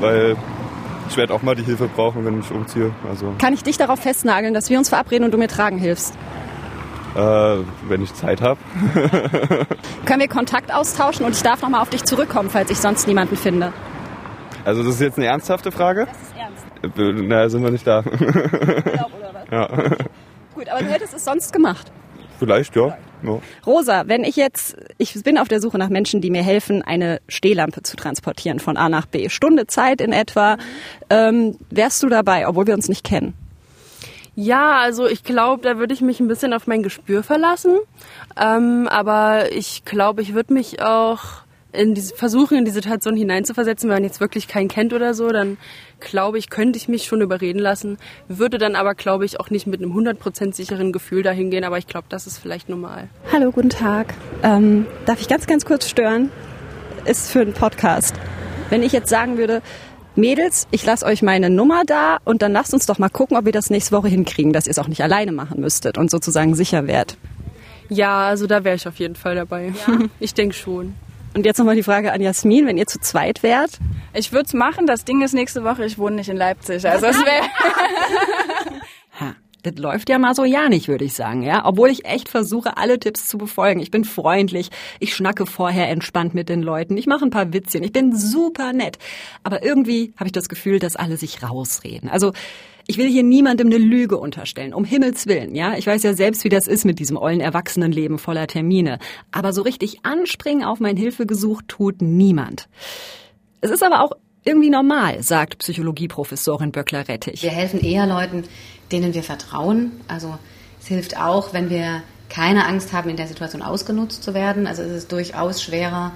weil 0.00 0.36
ich 1.10 1.16
werde 1.16 1.34
auch 1.34 1.42
mal 1.42 1.54
die 1.54 1.62
Hilfe 1.64 1.88
brauchen, 1.88 2.24
wenn 2.24 2.40
ich 2.40 2.50
umziehe. 2.50 2.92
Also, 3.08 3.34
Kann 3.38 3.52
ich 3.52 3.62
dich 3.62 3.76
darauf 3.76 4.00
festnageln, 4.00 4.54
dass 4.54 4.70
wir 4.70 4.78
uns 4.78 4.88
verabreden 4.88 5.24
und 5.24 5.32
du 5.32 5.38
mir 5.38 5.48
tragen 5.48 5.78
hilfst? 5.78 6.14
äh, 7.14 7.56
wenn 7.88 8.02
ich 8.02 8.14
Zeit 8.14 8.40
habe. 8.40 8.60
Können 10.04 10.20
wir 10.20 10.28
Kontakt 10.28 10.72
austauschen 10.72 11.24
und 11.26 11.34
ich 11.34 11.42
darf 11.42 11.62
nochmal 11.62 11.80
auf 11.80 11.90
dich 11.90 12.04
zurückkommen, 12.04 12.50
falls 12.50 12.70
ich 12.70 12.78
sonst 12.78 13.08
niemanden 13.08 13.36
finde? 13.36 13.72
Also 14.64 14.82
das 14.82 14.94
ist 14.94 15.00
jetzt 15.00 15.18
eine 15.18 15.26
ernsthafte 15.26 15.72
Frage? 15.72 16.06
Das 16.06 16.16
ist 16.22 16.36
ernst. 16.36 16.98
Äh, 16.98 17.12
Na, 17.26 17.48
sind 17.48 17.62
wir 17.62 17.70
nicht 17.70 17.86
da. 17.86 18.04
Urlaub 18.04 19.10
oder 19.18 19.34
was? 19.34 19.50
ja. 19.50 19.66
Gut, 20.54 20.68
aber 20.68 20.80
du 20.80 20.90
hättest 20.90 21.14
es 21.14 21.24
sonst 21.24 21.52
gemacht. 21.52 21.90
Vielleicht, 22.38 22.76
ja. 22.76 22.96
ja. 23.24 23.40
Rosa, 23.66 24.04
wenn 24.06 24.22
ich 24.22 24.36
jetzt, 24.36 24.76
ich 24.96 25.20
bin 25.24 25.38
auf 25.38 25.48
der 25.48 25.60
Suche 25.60 25.76
nach 25.78 25.88
Menschen, 25.88 26.20
die 26.20 26.30
mir 26.30 26.42
helfen, 26.42 26.82
eine 26.82 27.20
Stehlampe 27.28 27.82
zu 27.82 27.96
transportieren 27.96 28.60
von 28.60 28.76
A 28.76 28.88
nach 28.88 29.06
B. 29.06 29.28
Stunde 29.28 29.66
Zeit 29.66 30.00
in 30.00 30.12
etwa. 30.12 30.56
Ähm, 31.10 31.56
wärst 31.70 32.02
du 32.02 32.08
dabei, 32.08 32.46
obwohl 32.46 32.66
wir 32.68 32.74
uns 32.74 32.88
nicht 32.88 33.04
kennen? 33.04 33.34
Ja, 34.36 34.78
also 34.78 35.08
ich 35.08 35.24
glaube, 35.24 35.62
da 35.62 35.78
würde 35.78 35.92
ich 35.92 36.00
mich 36.00 36.20
ein 36.20 36.28
bisschen 36.28 36.52
auf 36.52 36.68
mein 36.68 36.84
Gespür 36.84 37.24
verlassen. 37.24 37.76
Ähm, 38.40 38.86
aber 38.88 39.50
ich 39.50 39.84
glaube, 39.84 40.22
ich 40.22 40.32
würde 40.32 40.54
mich 40.54 40.80
auch 40.80 41.42
in 41.72 41.94
diese, 41.94 42.14
versuchen, 42.14 42.58
in 42.58 42.64
die 42.64 42.70
Situation 42.70 43.16
hineinzuversetzen, 43.16 43.88
wenn 43.88 43.96
man 43.96 44.04
jetzt 44.04 44.20
wirklich 44.20 44.48
keinen 44.48 44.68
kennt 44.68 44.92
oder 44.92 45.12
so, 45.14 45.28
dann 45.28 45.58
glaube 46.00 46.38
ich, 46.38 46.48
könnte 46.48 46.78
ich 46.78 46.88
mich 46.88 47.04
schon 47.04 47.20
überreden 47.20 47.58
lassen, 47.58 47.98
würde 48.26 48.58
dann 48.58 48.74
aber, 48.74 48.94
glaube 48.94 49.24
ich, 49.24 49.38
auch 49.38 49.50
nicht 49.50 49.66
mit 49.66 49.82
einem 49.82 49.92
100% 49.92 50.54
sicheren 50.54 50.92
Gefühl 50.92 51.22
dahin 51.22 51.50
gehen, 51.50 51.64
aber 51.64 51.78
ich 51.78 51.86
glaube, 51.86 52.06
das 52.08 52.26
ist 52.26 52.38
vielleicht 52.38 52.68
normal. 52.68 53.08
Hallo, 53.32 53.50
guten 53.50 53.70
Tag. 53.70 54.14
Ähm, 54.42 54.86
darf 55.04 55.20
ich 55.20 55.28
ganz, 55.28 55.46
ganz 55.46 55.66
kurz 55.66 55.88
stören? 55.88 56.30
Ist 57.04 57.30
für 57.30 57.40
einen 57.40 57.52
Podcast. 57.52 58.14
Wenn 58.70 58.82
ich 58.82 58.92
jetzt 58.92 59.08
sagen 59.08 59.38
würde, 59.38 59.62
Mädels, 60.16 60.66
ich 60.70 60.84
lasse 60.84 61.06
euch 61.06 61.22
meine 61.22 61.48
Nummer 61.48 61.82
da 61.86 62.18
und 62.24 62.42
dann 62.42 62.52
lasst 62.52 62.74
uns 62.74 62.86
doch 62.86 62.98
mal 62.98 63.08
gucken, 63.08 63.36
ob 63.36 63.44
wir 63.44 63.52
das 63.52 63.70
nächste 63.70 63.94
Woche 63.94 64.08
hinkriegen, 64.08 64.52
dass 64.52 64.66
ihr 64.66 64.72
es 64.72 64.78
auch 64.78 64.88
nicht 64.88 65.02
alleine 65.02 65.32
machen 65.32 65.60
müsstet 65.60 65.96
und 65.96 66.10
sozusagen 66.10 66.54
sicher 66.54 66.86
wärt. 66.86 67.16
Ja, 67.88 68.26
also 68.26 68.46
da 68.46 68.64
wäre 68.64 68.76
ich 68.76 68.88
auf 68.88 68.96
jeden 68.96 69.14
Fall 69.14 69.34
dabei. 69.34 69.72
Ja? 69.86 69.98
Ich 70.20 70.34
denke 70.34 70.54
schon. 70.54 70.94
Und 71.34 71.44
jetzt 71.46 71.58
nochmal 71.58 71.76
die 71.76 71.82
Frage 71.82 72.12
an 72.12 72.20
Jasmin, 72.20 72.66
wenn 72.66 72.78
ihr 72.78 72.86
zu 72.86 73.00
zweit 73.00 73.42
wärt. 73.42 73.78
Ich 74.14 74.32
würde 74.32 74.46
es 74.46 74.54
machen. 74.54 74.86
Das 74.86 75.04
Ding 75.04 75.22
ist 75.22 75.34
nächste 75.34 75.62
Woche, 75.64 75.84
ich 75.84 75.98
wohne 75.98 76.16
nicht 76.16 76.28
in 76.28 76.36
Leipzig. 76.36 76.88
Also 76.88 77.06
es 77.06 77.18
wäre. 77.18 77.44
Das 79.62 79.76
läuft 79.76 80.08
ja 80.08 80.18
mal 80.18 80.34
so 80.34 80.44
ja 80.44 80.68
nicht, 80.68 80.86
würde 80.86 81.04
ich 81.04 81.14
sagen, 81.14 81.42
ja. 81.42 81.64
Obwohl 81.64 81.90
ich 81.90 82.04
echt 82.04 82.28
versuche, 82.28 82.76
alle 82.76 83.00
Tipps 83.00 83.26
zu 83.26 83.38
befolgen. 83.38 83.80
Ich 83.80 83.90
bin 83.90 84.04
freundlich, 84.04 84.70
ich 85.00 85.14
schnacke 85.14 85.46
vorher 85.46 85.88
entspannt 85.88 86.32
mit 86.32 86.48
den 86.48 86.62
Leuten, 86.62 86.96
ich 86.96 87.06
mache 87.06 87.24
ein 87.24 87.30
paar 87.30 87.52
Witzchen, 87.52 87.82
ich 87.82 87.92
bin 87.92 88.16
super 88.16 88.72
nett. 88.72 88.98
Aber 89.42 89.64
irgendwie 89.64 90.12
habe 90.16 90.26
ich 90.26 90.32
das 90.32 90.48
Gefühl, 90.48 90.78
dass 90.78 90.94
alle 90.94 91.16
sich 91.16 91.42
rausreden. 91.42 92.08
Also 92.08 92.32
ich 92.90 92.96
will 92.96 93.06
hier 93.06 93.22
niemandem 93.22 93.66
eine 93.66 93.76
Lüge 93.76 94.16
unterstellen, 94.16 94.72
um 94.72 94.82
Himmels 94.82 95.26
Willen, 95.26 95.54
ja. 95.54 95.76
Ich 95.76 95.86
weiß 95.86 96.02
ja 96.02 96.14
selbst, 96.14 96.42
wie 96.44 96.48
das 96.48 96.66
ist 96.66 96.86
mit 96.86 96.98
diesem 96.98 97.18
ollen 97.18 97.40
Erwachsenenleben 97.40 98.18
voller 98.18 98.46
Termine. 98.46 98.98
Aber 99.30 99.52
so 99.52 99.60
richtig 99.60 100.06
anspringen 100.06 100.64
auf 100.64 100.80
mein 100.80 100.96
Hilfegesuch 100.96 101.60
tut 101.68 102.00
niemand. 102.00 102.66
Es 103.60 103.70
ist 103.70 103.82
aber 103.82 104.02
auch 104.02 104.12
irgendwie 104.42 104.70
normal, 104.70 105.22
sagt 105.22 105.58
Psychologieprofessorin 105.58 106.72
Böckler-Rettich. 106.72 107.42
Wir 107.42 107.50
helfen 107.50 107.80
eher 107.80 108.06
Leuten, 108.06 108.44
denen 108.90 109.12
wir 109.12 109.22
vertrauen. 109.22 109.92
Also 110.08 110.38
es 110.80 110.86
hilft 110.86 111.20
auch, 111.20 111.52
wenn 111.52 111.68
wir 111.68 112.02
keine 112.30 112.64
Angst 112.64 112.94
haben, 112.94 113.10
in 113.10 113.16
der 113.16 113.26
Situation 113.26 113.60
ausgenutzt 113.60 114.22
zu 114.22 114.32
werden. 114.32 114.66
Also 114.66 114.80
es 114.80 114.92
ist 114.92 115.12
durchaus 115.12 115.62
schwerer, 115.62 116.12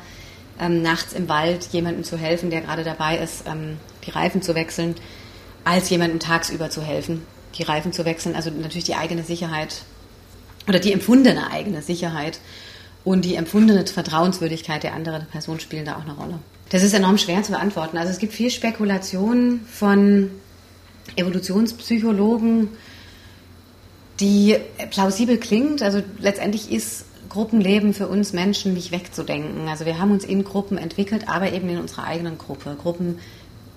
ähm, 0.58 0.80
nachts 0.80 1.12
im 1.12 1.28
Wald 1.28 1.68
jemandem 1.72 2.04
zu 2.04 2.16
helfen, 2.16 2.48
der 2.48 2.62
gerade 2.62 2.82
dabei 2.82 3.18
ist, 3.18 3.44
ähm, 3.46 3.76
die 4.06 4.10
Reifen 4.10 4.40
zu 4.40 4.54
wechseln, 4.54 4.94
als 5.64 5.90
jemandem 5.90 6.20
tagsüber 6.20 6.70
zu 6.70 6.82
helfen, 6.82 7.22
die 7.56 7.62
Reifen 7.62 7.92
zu 7.92 8.04
wechseln. 8.04 8.34
Also 8.34 8.50
natürlich 8.50 8.84
die 8.84 8.94
eigene 8.94 9.22
Sicherheit 9.22 9.82
oder 10.68 10.78
die 10.78 10.92
empfundene 10.92 11.50
eigene 11.50 11.82
Sicherheit 11.82 12.38
und 13.04 13.24
die 13.24 13.34
empfundene 13.34 13.86
Vertrauenswürdigkeit 13.86 14.82
der 14.82 14.94
anderen 14.94 15.26
Person 15.26 15.60
spielen 15.60 15.84
da 15.84 15.96
auch 15.96 16.02
eine 16.02 16.14
Rolle. 16.14 16.38
Das 16.70 16.82
ist 16.82 16.94
enorm 16.94 17.18
schwer 17.18 17.42
zu 17.42 17.52
beantworten. 17.52 17.98
Also 17.98 18.10
es 18.10 18.18
gibt 18.18 18.32
viel 18.32 18.50
Spekulation 18.50 19.60
von 19.70 20.30
Evolutionspsychologen, 21.16 22.68
die 24.20 24.56
plausibel 24.90 25.36
klingt. 25.38 25.82
Also 25.82 26.02
letztendlich 26.18 26.70
ist 26.70 27.04
Gruppenleben 27.28 27.94
für 27.94 28.08
uns 28.08 28.32
Menschen 28.32 28.74
nicht 28.74 28.92
wegzudenken. 28.92 29.68
Also 29.68 29.84
wir 29.84 29.98
haben 29.98 30.12
uns 30.12 30.24
in 30.24 30.44
Gruppen 30.44 30.78
entwickelt, 30.78 31.28
aber 31.28 31.52
eben 31.52 31.68
in 31.68 31.78
unserer 31.78 32.04
eigenen 32.04 32.38
Gruppe. 32.38 32.76
Gruppen 32.80 33.18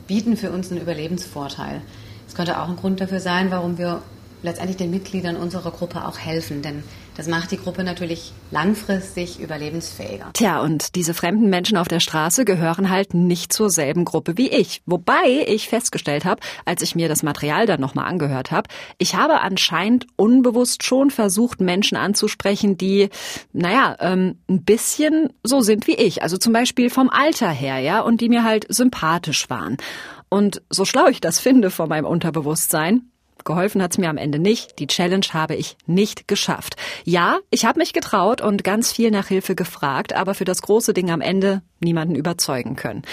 bieten 0.08 0.38
für 0.38 0.52
uns 0.52 0.72
einen 0.72 0.82
Überlebensvorteil. 0.82 1.82
Es 2.28 2.36
könnte 2.36 2.60
auch 2.60 2.70
ein 2.70 2.76
Grund 2.76 3.02
dafür 3.02 3.20
sein, 3.20 3.52
warum 3.52 3.78
wir 3.78 4.02
letztendlich 4.44 4.78
den 4.78 4.92
Mitgliedern 4.92 5.36
unserer 5.38 5.72
Gruppe 5.72 6.06
auch 6.06 6.18
helfen, 6.18 6.62
denn 6.62 6.84
das 7.16 7.28
macht 7.28 7.52
die 7.52 7.58
Gruppe 7.58 7.84
natürlich 7.84 8.34
langfristig 8.52 9.40
überlebensfähiger. 9.40 10.32
Tja, 10.34 10.62
und 10.62 10.96
diese 10.96 11.14
fremden 11.14 11.50
Menschen 11.50 11.78
auf 11.78 11.88
der 11.88 12.00
Straße 12.00 12.46
gehören 12.46 12.90
halt 12.90 13.14
nicht 13.14 13.54
zur 13.54 13.70
selben 13.70 14.06
Gruppe 14.06 14.38
wie 14.38 14.50
ich. 14.50 14.82
Wobei 14.86 15.46
ich 15.48 15.70
festgestellt 15.70 16.26
habe, 16.26 16.42
als 16.66 16.82
ich 16.82 16.96
mir 16.96 17.08
das 17.08 17.24
Material 17.24 17.66
dann 17.66 17.80
nochmal 17.80 18.06
angehört 18.06 18.52
habe, 18.52 18.70
ich 18.98 19.16
habe 19.16 19.42
anscheinend 19.42 20.08
unbewusst 20.18 20.84
schon 20.84 21.10
versucht, 21.10 21.62
Menschen 21.62 21.98
anzusprechen, 21.98 22.78
die, 22.78 23.10
naja, 23.54 23.96
ähm, 24.00 24.38
ein 24.50 24.64
bisschen 24.64 25.30
so 25.44 25.62
sind 25.62 25.88
wie 25.88 25.96
ich. 25.96 26.22
Also 26.22 26.38
zum 26.38 26.54
Beispiel 26.54 26.90
vom 26.90 27.10
Alter 27.10 27.50
her, 27.50 27.80
ja, 27.80 28.02
und 28.02 28.22
die 28.22 28.30
mir 28.30 28.44
halt 28.44 28.66
sympathisch 28.70 29.50
waren. 29.50 29.78
Und 30.30 30.62
so 30.70 30.84
schlau 30.86 31.08
ich 31.08 31.22
das 31.22 31.40
finde 31.40 31.72
von 31.72 31.88
meinem 31.88 32.06
Unterbewusstsein, 32.06 33.10
Geholfen 33.44 33.82
hat's 33.82 33.98
mir 33.98 34.10
am 34.10 34.18
Ende 34.18 34.40
nicht. 34.40 34.80
Die 34.80 34.88
Challenge 34.88 35.26
habe 35.34 35.56
ich 35.56 35.78
nicht 35.86 36.28
geschafft. 36.28 36.76
Ja, 37.04 37.40
ich 37.52 37.66
habe 37.66 37.80
mich 37.80 37.94
getraut 37.94 38.42
und 38.42 38.64
ganz 38.64 38.92
viel 38.92 39.12
nach 39.12 39.28
Hilfe 39.28 39.56
gefragt, 39.56 40.14
aber 40.14 40.34
für 40.34 40.46
das 40.46 40.62
große 40.62 40.94
Ding 40.94 41.12
am 41.12 41.22
Ende 41.22 41.62
niemanden 41.80 42.16
überzeugen 42.16 42.76
können. 42.76 43.04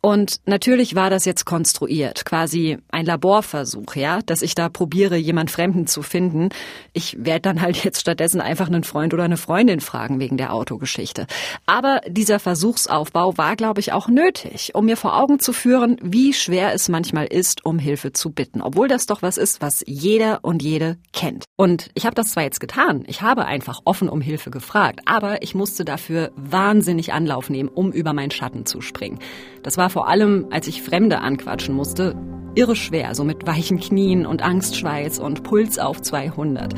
Und 0.00 0.40
natürlich 0.46 0.94
war 0.94 1.10
das 1.10 1.24
jetzt 1.24 1.44
konstruiert, 1.46 2.24
quasi 2.24 2.78
ein 2.90 3.06
Laborversuch, 3.06 3.96
ja, 3.96 4.20
dass 4.24 4.42
ich 4.42 4.54
da 4.54 4.68
probiere, 4.68 5.16
jemand 5.16 5.50
Fremden 5.50 5.86
zu 5.86 6.02
finden. 6.02 6.50
Ich 6.92 7.16
werde 7.18 7.40
dann 7.40 7.60
halt 7.60 7.82
jetzt 7.82 8.00
stattdessen 8.00 8.40
einfach 8.40 8.68
einen 8.68 8.84
Freund 8.84 9.14
oder 9.14 9.24
eine 9.24 9.36
Freundin 9.36 9.80
fragen 9.80 10.20
wegen 10.20 10.36
der 10.36 10.52
Autogeschichte. 10.52 11.26
Aber 11.66 12.00
dieser 12.06 12.38
Versuchsaufbau 12.38 13.36
war, 13.36 13.56
glaube 13.56 13.80
ich, 13.80 13.92
auch 13.92 14.08
nötig, 14.08 14.74
um 14.74 14.84
mir 14.84 14.96
vor 14.96 15.16
Augen 15.16 15.40
zu 15.40 15.52
führen, 15.52 15.96
wie 16.02 16.32
schwer 16.32 16.72
es 16.72 16.88
manchmal 16.88 17.26
ist, 17.26 17.64
um 17.64 17.78
Hilfe 17.78 18.12
zu 18.12 18.30
bitten, 18.30 18.62
obwohl 18.62 18.88
das 18.88 19.06
doch 19.06 19.22
was 19.22 19.36
ist, 19.36 19.60
was 19.60 19.82
jeder 19.86 20.40
und 20.42 20.62
jede 20.62 20.98
kennt. 21.12 21.44
Und 21.56 21.90
ich 21.94 22.06
habe 22.06 22.14
das 22.14 22.32
zwar 22.32 22.44
jetzt 22.44 22.60
getan, 22.60 23.04
ich 23.08 23.22
habe 23.22 23.46
einfach 23.46 23.80
offen 23.84 24.08
um 24.08 24.20
Hilfe 24.20 24.50
gefragt, 24.50 25.00
aber 25.06 25.42
ich 25.42 25.54
musste 25.54 25.84
dafür 25.84 26.30
wahnsinnig 26.36 27.12
Anlauf 27.12 27.50
nehmen, 27.50 27.68
um 27.68 27.90
über 27.90 28.12
meinen 28.12 28.30
Schatten 28.30 28.66
zu 28.66 28.80
springen. 28.80 29.18
Das 29.66 29.76
war 29.76 29.90
vor 29.90 30.06
allem, 30.06 30.46
als 30.52 30.68
ich 30.68 30.80
Fremde 30.80 31.18
anquatschen 31.18 31.74
musste, 31.74 32.14
irre 32.54 32.76
schwer, 32.76 33.16
so 33.16 33.24
mit 33.24 33.48
weichen 33.48 33.80
Knien 33.80 34.24
und 34.24 34.40
Angstschweiß 34.40 35.18
und 35.18 35.42
Puls 35.42 35.80
auf 35.80 36.00
200. 36.00 36.72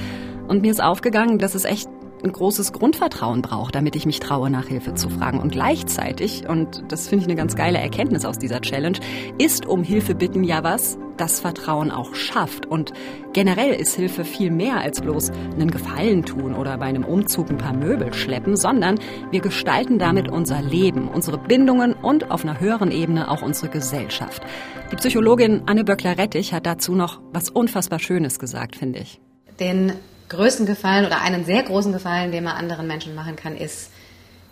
Und 0.48 0.62
mir 0.62 0.70
ist 0.70 0.82
aufgegangen, 0.82 1.38
dass 1.38 1.54
es 1.54 1.66
echt 1.66 1.86
ein 2.22 2.32
großes 2.32 2.72
Grundvertrauen 2.72 3.42
braucht, 3.42 3.74
damit 3.74 3.96
ich 3.96 4.06
mich 4.06 4.20
traue, 4.20 4.50
nach 4.50 4.66
Hilfe 4.66 4.94
zu 4.94 5.08
fragen. 5.08 5.40
Und 5.40 5.52
gleichzeitig, 5.52 6.48
und 6.48 6.84
das 6.88 7.08
finde 7.08 7.24
ich 7.24 7.28
eine 7.28 7.36
ganz 7.36 7.56
geile 7.56 7.78
Erkenntnis 7.78 8.24
aus 8.24 8.38
dieser 8.38 8.60
Challenge, 8.60 8.98
ist 9.38 9.66
um 9.66 9.82
Hilfe 9.82 10.14
bitten 10.14 10.44
ja 10.44 10.62
was, 10.64 10.98
das 11.16 11.40
Vertrauen 11.40 11.90
auch 11.90 12.14
schafft. 12.14 12.66
Und 12.66 12.92
generell 13.32 13.72
ist 13.72 13.94
Hilfe 13.94 14.24
viel 14.24 14.50
mehr 14.50 14.78
als 14.80 15.00
bloß 15.00 15.30
einen 15.30 15.70
Gefallen 15.70 16.24
tun 16.24 16.54
oder 16.54 16.78
bei 16.78 16.86
einem 16.86 17.04
Umzug 17.04 17.50
ein 17.50 17.58
paar 17.58 17.74
Möbel 17.74 18.12
schleppen, 18.14 18.56
sondern 18.56 18.98
wir 19.30 19.40
gestalten 19.40 19.98
damit 19.98 20.28
unser 20.28 20.62
Leben, 20.62 21.08
unsere 21.08 21.38
Bindungen 21.38 21.92
und 21.92 22.30
auf 22.30 22.44
einer 22.44 22.60
höheren 22.60 22.90
Ebene 22.90 23.30
auch 23.30 23.42
unsere 23.42 23.68
Gesellschaft. 23.68 24.42
Die 24.90 24.96
Psychologin 24.96 25.62
Anne 25.66 25.84
Böckler-Rettich 25.84 26.52
hat 26.52 26.66
dazu 26.66 26.94
noch 26.94 27.20
was 27.32 27.50
unfassbar 27.50 27.98
Schönes 27.98 28.38
gesagt, 28.38 28.76
finde 28.76 29.00
ich. 29.00 29.20
Den 29.60 29.92
größten 30.28 30.66
Gefallen 30.66 31.06
oder 31.06 31.20
einen 31.20 31.44
sehr 31.44 31.62
großen 31.62 31.92
Gefallen, 31.92 32.32
den 32.32 32.44
man 32.44 32.56
anderen 32.56 32.86
Menschen 32.86 33.14
machen 33.14 33.36
kann, 33.36 33.56
ist, 33.56 33.90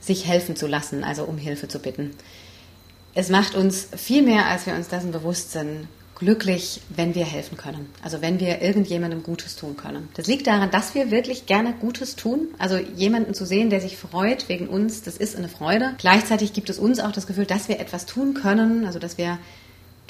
sich 0.00 0.26
helfen 0.26 0.56
zu 0.56 0.66
lassen, 0.66 1.04
also 1.04 1.24
um 1.24 1.38
Hilfe 1.38 1.68
zu 1.68 1.78
bitten. 1.78 2.12
Es 3.14 3.28
macht 3.28 3.54
uns 3.54 3.88
viel 3.96 4.22
mehr, 4.22 4.46
als 4.46 4.66
wir 4.66 4.74
uns 4.74 4.88
dessen 4.88 5.10
bewusst 5.10 5.52
sind, 5.52 5.88
glücklich, 6.16 6.80
wenn 6.88 7.14
wir 7.14 7.24
helfen 7.24 7.56
können. 7.56 7.88
Also 8.02 8.22
wenn 8.22 8.40
wir 8.40 8.62
irgendjemandem 8.62 9.22
Gutes 9.22 9.56
tun 9.56 9.76
können. 9.76 10.08
Das 10.14 10.26
liegt 10.26 10.46
daran, 10.46 10.70
dass 10.70 10.94
wir 10.94 11.10
wirklich 11.10 11.46
gerne 11.46 11.74
Gutes 11.74 12.16
tun. 12.16 12.48
Also 12.58 12.76
jemanden 12.76 13.34
zu 13.34 13.44
sehen, 13.44 13.70
der 13.70 13.80
sich 13.80 13.96
freut 13.96 14.48
wegen 14.48 14.66
uns, 14.66 15.02
das 15.02 15.16
ist 15.16 15.36
eine 15.36 15.48
Freude. 15.48 15.94
Gleichzeitig 15.98 16.52
gibt 16.52 16.70
es 16.70 16.78
uns 16.78 17.00
auch 17.00 17.12
das 17.12 17.26
Gefühl, 17.26 17.46
dass 17.46 17.68
wir 17.68 17.78
etwas 17.80 18.06
tun 18.06 18.34
können, 18.34 18.86
also 18.86 18.98
dass 18.98 19.18
wir 19.18 19.38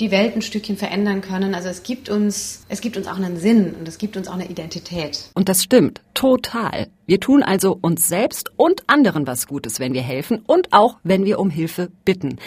die 0.00 0.10
Welt 0.10 0.36
ein 0.36 0.42
Stückchen 0.42 0.76
verändern 0.76 1.20
können. 1.20 1.54
Also 1.54 1.68
es 1.68 1.82
gibt 1.82 2.08
uns, 2.08 2.64
es 2.68 2.80
gibt 2.80 2.96
uns 2.96 3.06
auch 3.06 3.16
einen 3.16 3.36
Sinn 3.36 3.74
und 3.78 3.88
es 3.88 3.98
gibt 3.98 4.16
uns 4.16 4.28
auch 4.28 4.34
eine 4.34 4.48
Identität. 4.48 5.30
Und 5.34 5.48
das 5.48 5.62
stimmt, 5.62 6.02
total. 6.14 6.88
Wir 7.06 7.20
tun 7.20 7.42
also 7.42 7.78
uns 7.80 8.08
selbst 8.08 8.50
und 8.56 8.82
anderen 8.88 9.26
was 9.26 9.46
Gutes, 9.46 9.80
wenn 9.80 9.94
wir 9.94 10.02
helfen 10.02 10.42
und 10.46 10.72
auch, 10.72 10.98
wenn 11.02 11.24
wir 11.24 11.38
um 11.38 11.50
Hilfe 11.50 11.90
bitten. 12.04 12.38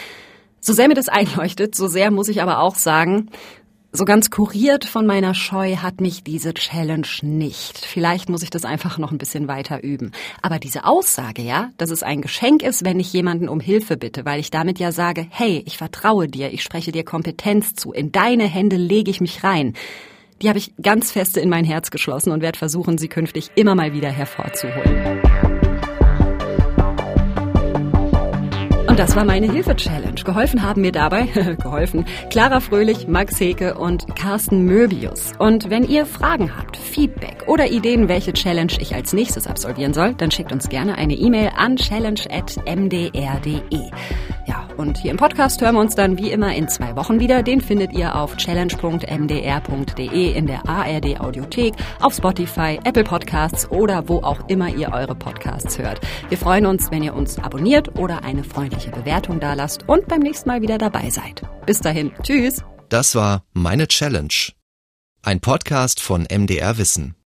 So 0.60 0.72
sehr 0.72 0.88
mir 0.88 0.94
das 0.94 1.08
einleuchtet, 1.10 1.74
so 1.74 1.88
sehr 1.88 2.10
muss 2.10 2.28
ich 2.28 2.42
aber 2.42 2.60
auch 2.60 2.76
sagen, 2.76 3.30
so 3.92 4.04
ganz 4.04 4.30
kuriert 4.30 4.84
von 4.84 5.04
meiner 5.04 5.34
Scheu 5.34 5.76
hat 5.76 6.00
mich 6.00 6.22
diese 6.22 6.54
Challenge 6.54 7.06
nicht. 7.22 7.78
Vielleicht 7.78 8.28
muss 8.28 8.42
ich 8.42 8.50
das 8.50 8.64
einfach 8.64 8.98
noch 8.98 9.10
ein 9.10 9.18
bisschen 9.18 9.48
weiter 9.48 9.82
üben. 9.82 10.12
Aber 10.42 10.58
diese 10.58 10.84
Aussage, 10.84 11.42
ja, 11.42 11.70
dass 11.76 11.90
es 11.90 12.02
ein 12.02 12.22
Geschenk 12.22 12.62
ist, 12.62 12.84
wenn 12.84 13.00
ich 13.00 13.12
jemanden 13.12 13.48
um 13.48 13.58
Hilfe 13.58 13.96
bitte, 13.96 14.24
weil 14.24 14.38
ich 14.38 14.50
damit 14.50 14.78
ja 14.78 14.92
sage, 14.92 15.26
hey, 15.28 15.62
ich 15.66 15.76
vertraue 15.76 16.28
dir, 16.28 16.52
ich 16.52 16.62
spreche 16.62 16.92
dir 16.92 17.04
Kompetenz 17.04 17.74
zu, 17.74 17.92
in 17.92 18.12
deine 18.12 18.44
Hände 18.44 18.76
lege 18.76 19.10
ich 19.10 19.20
mich 19.20 19.42
rein. 19.42 19.74
Die 20.40 20.48
habe 20.48 20.58
ich 20.58 20.72
ganz 20.80 21.10
feste 21.10 21.40
in 21.40 21.50
mein 21.50 21.64
Herz 21.64 21.90
geschlossen 21.90 22.30
und 22.30 22.42
werde 22.42 22.58
versuchen, 22.58 22.96
sie 22.96 23.08
künftig 23.08 23.50
immer 23.56 23.74
mal 23.74 23.92
wieder 23.92 24.10
hervorzuholen. 24.10 25.49
Das 29.00 29.16
war 29.16 29.24
meine 29.24 29.50
Hilfe-Challenge. 29.50 30.22
Geholfen 30.22 30.62
haben 30.62 30.82
mir 30.82 30.92
dabei, 30.92 31.22
geholfen, 31.62 32.04
Clara 32.28 32.60
Fröhlich, 32.60 33.08
Max 33.08 33.40
Heke 33.40 33.78
und 33.78 34.14
Carsten 34.14 34.66
Möbius. 34.66 35.32
Und 35.38 35.70
wenn 35.70 35.84
ihr 35.84 36.04
Fragen 36.04 36.54
habt, 36.54 36.76
Feedback 36.76 37.44
oder 37.46 37.70
Ideen, 37.70 38.08
welche 38.08 38.34
Challenge 38.34 38.74
ich 38.78 38.94
als 38.94 39.14
nächstes 39.14 39.46
absolvieren 39.46 39.94
soll, 39.94 40.12
dann 40.12 40.30
schickt 40.30 40.52
uns 40.52 40.68
gerne 40.68 40.98
eine 40.98 41.14
E-Mail 41.14 41.52
an 41.56 41.76
challenge.mdr.de. 41.76 43.90
Ja, 44.46 44.68
und 44.80 44.98
hier 44.98 45.10
im 45.10 45.18
Podcast 45.18 45.60
hören 45.60 45.74
wir 45.74 45.80
uns 45.80 45.94
dann 45.94 46.18
wie 46.18 46.32
immer 46.32 46.54
in 46.54 46.66
zwei 46.68 46.96
Wochen 46.96 47.20
wieder. 47.20 47.42
Den 47.42 47.60
findet 47.60 47.92
ihr 47.92 48.16
auf 48.16 48.36
challenge.mdr.de 48.36 50.32
in 50.32 50.46
der 50.46 50.66
ARD 50.68 51.20
Audiothek, 51.20 51.74
auf 52.00 52.14
Spotify, 52.14 52.80
Apple 52.84 53.04
Podcasts 53.04 53.70
oder 53.70 54.08
wo 54.08 54.16
auch 54.18 54.48
immer 54.48 54.74
ihr 54.74 54.92
eure 54.92 55.14
Podcasts 55.14 55.78
hört. 55.78 56.00
Wir 56.28 56.38
freuen 56.38 56.66
uns, 56.66 56.90
wenn 56.90 57.02
ihr 57.02 57.14
uns 57.14 57.38
abonniert 57.38 57.98
oder 57.98 58.24
eine 58.24 58.42
freundliche 58.42 58.90
Bewertung 58.90 59.38
dalasst 59.38 59.88
und 59.88 60.08
beim 60.08 60.20
nächsten 60.20 60.48
Mal 60.48 60.62
wieder 60.62 60.78
dabei 60.78 61.10
seid. 61.10 61.42
Bis 61.66 61.80
dahin, 61.80 62.12
tschüss. 62.22 62.64
Das 62.88 63.14
war 63.14 63.44
Meine 63.52 63.86
Challenge. 63.86 64.34
Ein 65.22 65.40
Podcast 65.40 66.00
von 66.00 66.26
MDR 66.30 66.78
Wissen. 66.78 67.19